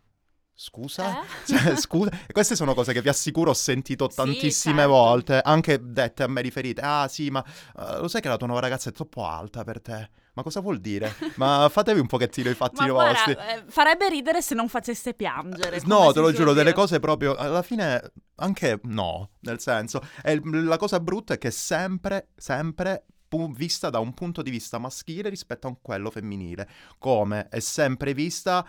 Scusa? 0.62 1.22
Eh? 1.22 1.26
Cioè, 1.48 1.76
scusa, 1.78 2.12
e 2.28 2.34
queste 2.34 2.54
sono 2.54 2.74
cose 2.74 2.92
che 2.92 3.02
vi 3.02 3.08
assicuro 3.08 3.52
ho 3.52 3.54
sentito 3.54 4.10
Sì, 4.10 4.16
tantissime 4.18 4.80
certo. 4.80 4.92
volte, 4.92 5.40
anche 5.42 5.80
dette 5.82 6.24
a 6.24 6.28
me 6.28 6.42
riferite. 6.42 6.82
Ah, 6.82 7.08
sì, 7.08 7.30
ma 7.30 7.42
eh, 7.78 8.00
lo 8.02 8.10
sai 8.10 8.20
che 8.20 8.28
la 8.28 8.36
tua 8.36 8.48
nuova 8.48 8.62
ragazza 8.62 8.90
è 8.90 8.92
troppo 8.92 9.26
alta 9.26 9.64
per 9.64 9.82
te? 9.82 10.10
Ma 10.34 10.44
cosa 10.44 10.60
vuol 10.60 10.80
dire? 10.80 11.16
Ma 11.36 11.68
fatevi 11.72 12.02
un 12.02 12.08
pochettino 12.08 12.50
i 12.50 12.56
fatti 12.56 12.82
Ma 12.86 12.92
vostri. 12.92 13.34
guarda, 13.36 13.56
eh, 13.56 13.64
farebbe 13.70 14.10
ridere 14.10 14.42
se 14.42 14.54
non 14.54 14.68
facesse 14.68 15.14
piangere. 15.14 15.80
come 15.82 15.94
No, 15.94 16.12
te 16.12 16.20
lo 16.20 16.34
giuro, 16.34 16.52
delle 16.52 16.72
dire. 16.72 16.76
cose 16.76 17.00
proprio 17.00 17.36
alla 17.36 17.62
fine 17.62 18.12
anche 18.36 18.82
no, 18.84 19.30
nel 19.40 19.62
senso, 19.62 20.02
la 20.24 20.78
cosa 20.78 21.00
brutta 21.00 21.36
è 21.36 21.38
che 21.38 21.52
sempre, 21.52 22.32
sempre 22.36 23.06
vista 23.56 23.90
da 23.90 24.00
un 24.00 24.14
punto 24.14 24.42
di 24.42 24.50
vista 24.50 24.78
maschile 24.80 25.30
rispetto 25.30 25.68
a 25.68 25.76
quello 25.82 26.10
femminile, 26.10 26.68
come 26.98 27.48
è 27.50 27.60
sempre 27.60 28.14
vista 28.14 28.66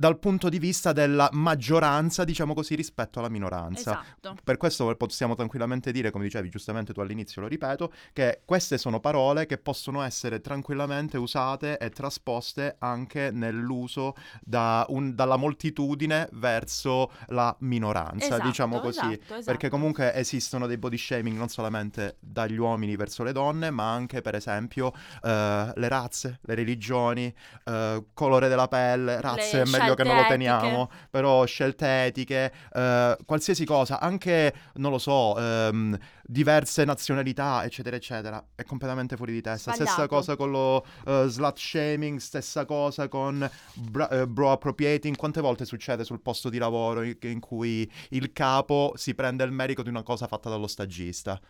dal 0.00 0.18
punto 0.18 0.48
di 0.48 0.58
vista 0.58 0.92
della 0.94 1.28
maggioranza, 1.32 2.24
diciamo 2.24 2.54
così, 2.54 2.74
rispetto 2.74 3.18
alla 3.18 3.28
minoranza. 3.28 4.00
Esatto. 4.00 4.34
Per 4.42 4.56
questo 4.56 4.96
possiamo 4.96 5.34
tranquillamente 5.34 5.92
dire, 5.92 6.10
come 6.10 6.24
dicevi 6.24 6.48
giustamente 6.48 6.94
tu 6.94 7.00
all'inizio, 7.00 7.42
lo 7.42 7.48
ripeto, 7.48 7.92
che 8.14 8.40
queste 8.46 8.78
sono 8.78 8.98
parole 8.98 9.44
che 9.44 9.58
possono 9.58 10.00
essere 10.00 10.40
tranquillamente 10.40 11.18
usate 11.18 11.76
e 11.76 11.90
trasposte 11.90 12.76
anche 12.78 13.30
nell'uso 13.30 14.14
da 14.40 14.86
un- 14.88 15.14
dalla 15.14 15.36
moltitudine 15.36 16.30
verso 16.32 17.12
la 17.26 17.54
minoranza, 17.58 18.24
Esatto, 18.24 18.46
diciamo 18.46 18.80
così. 18.80 19.00
esatto, 19.00 19.34
esatto. 19.34 19.42
Perché 19.44 19.68
comunque 19.68 20.14
esistono 20.14 20.66
dei 20.66 20.78
body 20.78 20.96
shaming 20.96 21.36
non 21.36 21.48
solamente 21.50 22.16
dagli 22.20 22.56
uomini 22.56 22.96
verso 22.96 23.22
le 23.22 23.32
donne, 23.32 23.70
ma 23.70 23.92
anche 23.92 24.22
per 24.22 24.34
esempio 24.34 24.94
eh, 25.22 25.72
le 25.74 25.88
razze, 25.88 26.38
le 26.40 26.54
religioni, 26.54 27.30
eh, 27.64 28.04
colore 28.14 28.48
della 28.48 28.66
pelle, 28.66 29.20
razze 29.20 29.56
Le 29.58 29.62
è 29.64 29.66
meglio 29.90 29.94
che 29.94 30.04
non 30.04 30.16
lo 30.16 30.28
teniamo, 30.28 30.90
però 31.10 31.44
scelte 31.44 32.04
etiche, 32.04 32.52
eh, 32.72 33.16
qualsiasi 33.24 33.64
cosa, 33.64 34.00
anche 34.00 34.54
non 34.74 34.90
lo 34.90 34.98
so, 34.98 35.38
ehm, 35.38 35.98
diverse 36.24 36.84
nazionalità, 36.84 37.64
eccetera, 37.64 37.96
eccetera, 37.96 38.44
è 38.54 38.64
completamente 38.64 39.16
fuori 39.16 39.32
di 39.32 39.40
testa. 39.40 39.72
Stessa 39.72 39.92
Sbagliato. 39.92 40.14
cosa 40.14 40.36
con 40.36 40.50
lo 40.50 40.84
eh, 41.06 41.24
slut 41.28 41.58
shaming, 41.58 42.18
stessa 42.18 42.64
cosa 42.64 43.08
con 43.08 43.48
bra- 43.74 44.08
eh, 44.08 44.26
bro 44.26 44.52
appropriating. 44.52 45.16
Quante 45.16 45.40
volte 45.40 45.64
succede 45.64 46.04
sul 46.04 46.20
posto 46.20 46.48
di 46.48 46.58
lavoro 46.58 47.02
in, 47.02 47.16
in 47.22 47.40
cui 47.40 47.90
il 48.10 48.32
capo 48.32 48.92
si 48.96 49.14
prende 49.14 49.44
il 49.44 49.52
merito 49.52 49.82
di 49.82 49.88
una 49.88 50.02
cosa 50.02 50.26
fatta 50.26 50.48
dallo 50.48 50.66
stagista? 50.66 51.40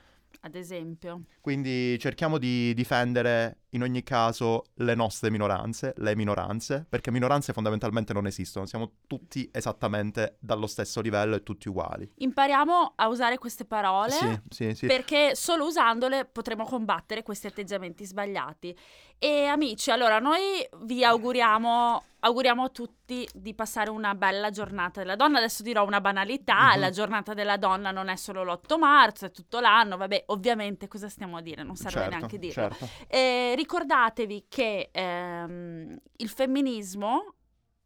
Ad 0.43 0.55
esempio. 0.55 1.25
Quindi 1.41 1.99
cerchiamo 1.99 2.39
di 2.39 2.73
difendere 2.75 3.59
in 3.71 3.83
ogni 3.83 4.03
caso 4.03 4.65
le 4.75 4.95
nostre 4.95 5.31
minoranze, 5.31 5.93
le 5.99 6.17
minoranze, 6.17 6.87
perché 6.89 7.11
minoranze 7.11 7.53
fondamentalmente 7.53 8.13
non 8.13 8.27
esistono, 8.27 8.67
siamo 8.67 8.93
tutti 9.07 9.49
esattamente 9.53 10.39
dallo 10.41 10.67
stesso 10.67 11.01
livello 11.01 11.37
e 11.37 11.43
tutti 11.43 11.69
uguali. 11.69 12.11
Impariamo 12.17 12.95
a 12.97 13.09
usare 13.09 13.39
queste 13.39 13.65
parole. 13.65 14.13
Sì, 14.13 14.41
sì, 14.49 14.75
sì. 14.75 14.87
Perché 14.87 15.33
solo 15.35 15.67
usandole 15.67 16.25
potremo 16.25 16.65
combattere 16.65 17.23
questi 17.23 17.47
atteggiamenti 17.47 18.05
sbagliati. 18.05 18.77
E 19.23 19.45
amici, 19.45 19.91
allora 19.91 20.19
noi 20.19 20.67
vi 20.85 21.05
auguriamo, 21.05 22.03
auguriamo 22.21 22.65
a 22.65 22.69
tutti 22.71 23.29
di 23.35 23.53
passare 23.55 23.91
una 23.91 24.15
bella 24.15 24.49
giornata 24.49 25.01
della 25.01 25.15
donna. 25.15 25.37
Adesso 25.37 25.63
dirò 25.63 25.85
una 25.85 26.01
banalità, 26.01 26.73
Mhm. 26.73 26.81
la 26.81 26.89
giornata 26.89 27.35
della 27.35 27.59
donna 27.59 27.91
non 27.91 28.09
è 28.09 28.17
solo 28.17 28.43
l'8 28.45 28.79
marzo, 28.79 29.27
è 29.27 29.31
tutto 29.31 29.61
l'anno. 29.61 29.99
Vabbè, 29.99 30.25
ovviamente 30.29 30.89
cosa 30.89 31.11
stiamo 31.11 31.37
a 31.37 31.43
dire? 31.43 31.63
Non 31.63 31.77
serve 31.77 32.01
certo, 32.01 32.15
neanche 32.17 32.39
dirlo. 32.39 32.53
certo. 32.71 32.89
E 33.09 33.53
ricordatevi 33.57 34.47
che 34.49 34.89
ehm, 34.91 35.99
il 36.17 36.29
femminismo 36.31 37.35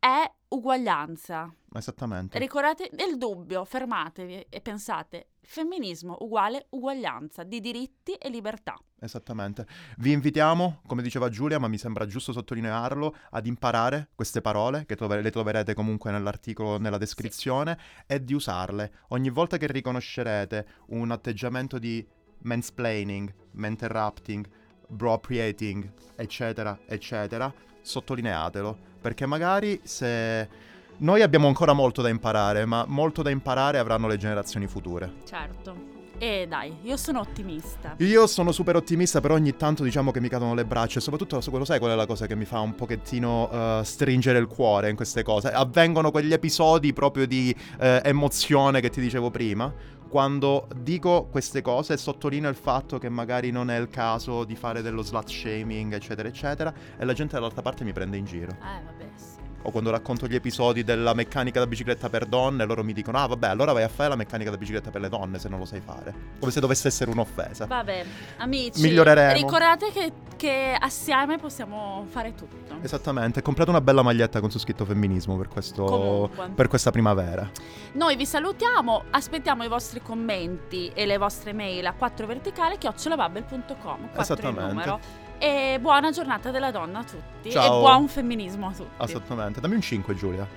è 0.04 0.30
uguaglianza. 0.48 1.50
Esattamente. 1.72 2.38
Ricordate 2.38 2.90
nel 2.92 3.16
dubbio, 3.16 3.64
fermatevi 3.64 4.46
e 4.50 4.60
pensate, 4.60 5.28
femminismo 5.40 6.18
uguale 6.20 6.66
uguaglianza 6.70 7.42
di 7.42 7.58
diritti 7.58 8.12
e 8.12 8.28
libertà. 8.28 8.76
Esattamente. 9.00 9.66
Vi 9.96 10.12
invitiamo, 10.12 10.82
come 10.86 11.00
diceva 11.00 11.30
Giulia, 11.30 11.58
ma 11.58 11.68
mi 11.68 11.78
sembra 11.78 12.04
giusto 12.04 12.32
sottolinearlo, 12.32 13.16
ad 13.30 13.46
imparare 13.46 14.10
queste 14.14 14.42
parole, 14.42 14.84
che 14.84 14.94
trove- 14.94 15.22
le 15.22 15.30
troverete 15.30 15.72
comunque 15.72 16.10
nell'articolo, 16.10 16.78
nella 16.78 16.98
descrizione, 16.98 17.78
e 18.06 18.22
di 18.22 18.34
usarle. 18.34 18.92
Ogni 19.08 19.30
volta 19.30 19.56
che 19.56 19.66
riconoscerete 19.66 20.66
un 20.88 21.12
atteggiamento 21.12 21.78
di 21.78 22.06
mansplaining, 22.40 23.34
interrupting, 23.56 24.46
bropriating, 24.86 25.90
eccetera, 26.16 26.78
eccetera, 26.86 27.52
sottolineatelo. 27.80 28.76
Perché 29.00 29.26
magari 29.26 29.80
se... 29.82 30.72
Noi 30.96 31.22
abbiamo 31.22 31.48
ancora 31.48 31.72
molto 31.72 32.02
da 32.02 32.08
imparare, 32.08 32.64
ma 32.66 32.84
molto 32.86 33.22
da 33.22 33.30
imparare 33.30 33.78
avranno 33.78 34.06
le 34.06 34.16
generazioni 34.16 34.68
future. 34.68 35.12
Certo. 35.24 35.94
E 36.18 36.46
dai, 36.48 36.76
io 36.82 36.96
sono 36.96 37.18
ottimista. 37.18 37.96
Io 37.98 38.28
sono 38.28 38.52
super 38.52 38.76
ottimista, 38.76 39.20
però 39.20 39.34
ogni 39.34 39.56
tanto 39.56 39.82
diciamo 39.82 40.12
che 40.12 40.20
mi 40.20 40.28
cadono 40.28 40.54
le 40.54 40.64
braccia. 40.64 40.98
E 40.98 41.02
soprattutto, 41.02 41.40
so- 41.40 41.50
quello 41.50 41.64
sai 41.64 41.80
qual 41.80 41.90
è 41.90 41.94
la 41.96 42.06
cosa 42.06 42.26
che 42.26 42.36
mi 42.36 42.44
fa 42.44 42.60
un 42.60 42.76
pochettino 42.76 43.50
eh, 43.50 43.80
stringere 43.84 44.38
il 44.38 44.46
cuore 44.46 44.88
in 44.88 44.96
queste 44.96 45.24
cose? 45.24 45.50
Avvengono 45.50 46.12
quegli 46.12 46.32
episodi 46.32 46.92
proprio 46.92 47.26
di 47.26 47.54
eh, 47.80 48.00
emozione 48.04 48.80
che 48.80 48.90
ti 48.90 49.00
dicevo 49.00 49.30
prima. 49.30 49.72
Quando 50.14 50.68
dico 50.76 51.24
queste 51.24 51.60
cose 51.60 51.96
sottolineo 51.96 52.48
il 52.48 52.54
fatto 52.54 52.98
che 52.98 53.08
magari 53.08 53.50
non 53.50 53.68
è 53.68 53.76
il 53.76 53.88
caso 53.88 54.44
di 54.44 54.54
fare 54.54 54.80
dello 54.80 55.02
slut 55.02 55.28
shaming, 55.28 55.92
eccetera, 55.92 56.28
eccetera, 56.28 56.72
e 56.96 57.04
la 57.04 57.12
gente 57.14 57.34
dall'altra 57.34 57.62
parte 57.62 57.82
mi 57.82 57.92
prende 57.92 58.16
in 58.16 58.24
giro. 58.24 58.52
Eh, 58.52 58.84
vabbè. 58.84 59.33
O 59.66 59.70
quando 59.70 59.90
racconto 59.90 60.26
gli 60.26 60.34
episodi 60.34 60.84
della 60.84 61.14
meccanica 61.14 61.58
da 61.58 61.66
bicicletta 61.66 62.10
per 62.10 62.26
donne, 62.26 62.66
loro 62.66 62.84
mi 62.84 62.92
dicono: 62.92 63.18
Ah, 63.18 63.26
vabbè, 63.26 63.48
allora 63.48 63.72
vai 63.72 63.82
a 63.82 63.88
fare 63.88 64.10
la 64.10 64.16
meccanica 64.16 64.50
da 64.50 64.58
bicicletta 64.58 64.90
per 64.90 65.00
le 65.00 65.08
donne 65.08 65.38
se 65.38 65.48
non 65.48 65.58
lo 65.58 65.64
sai 65.64 65.80
fare. 65.80 66.14
Come 66.38 66.52
se 66.52 66.60
dovesse 66.60 66.88
essere 66.88 67.10
un'offesa. 67.10 67.64
Vabbè, 67.64 68.04
amici, 68.38 68.82
Miglioreremo. 68.82 69.32
ricordate 69.32 69.90
che, 69.90 70.12
che 70.36 70.76
assieme 70.78 71.38
possiamo 71.38 72.04
fare 72.10 72.34
tutto. 72.34 72.76
Esattamente, 72.82 73.40
comprate 73.40 73.70
una 73.70 73.80
bella 73.80 74.02
maglietta 74.02 74.40
con 74.40 74.50
su 74.50 74.58
scritto 74.58 74.84
femminismo 74.84 75.36
per, 75.38 75.48
questo, 75.48 76.30
per 76.54 76.68
questa 76.68 76.90
primavera. 76.90 77.50
Noi 77.92 78.16
vi 78.16 78.26
salutiamo, 78.26 79.04
aspettiamo 79.10 79.64
i 79.64 79.68
vostri 79.68 80.02
commenti 80.02 80.90
e 80.94 81.06
le 81.06 81.16
vostre 81.16 81.54
mail 81.54 81.86
a 81.86 81.94
4verticale 81.98 82.76
chiocciolabubble.com, 82.76 84.10
4 84.12 84.12
il 84.12 84.20
Esattamente. 84.20 85.23
E 85.44 85.78
buona 85.78 86.10
giornata 86.10 86.50
della 86.50 86.70
donna 86.70 87.00
a 87.00 87.04
tutti 87.04 87.50
Ciao. 87.50 87.66
e 87.66 87.80
buon 87.80 88.08
femminismo 88.08 88.68
a 88.68 88.72
tutti. 88.72 88.94
Assolutamente. 88.96 89.60
Dammi 89.60 89.74
un 89.74 89.82
5, 89.82 90.14
Giulia. 90.14 90.48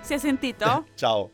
Si 0.00 0.14
è 0.14 0.18
sentito? 0.18 0.84
Ciao. 0.94 1.28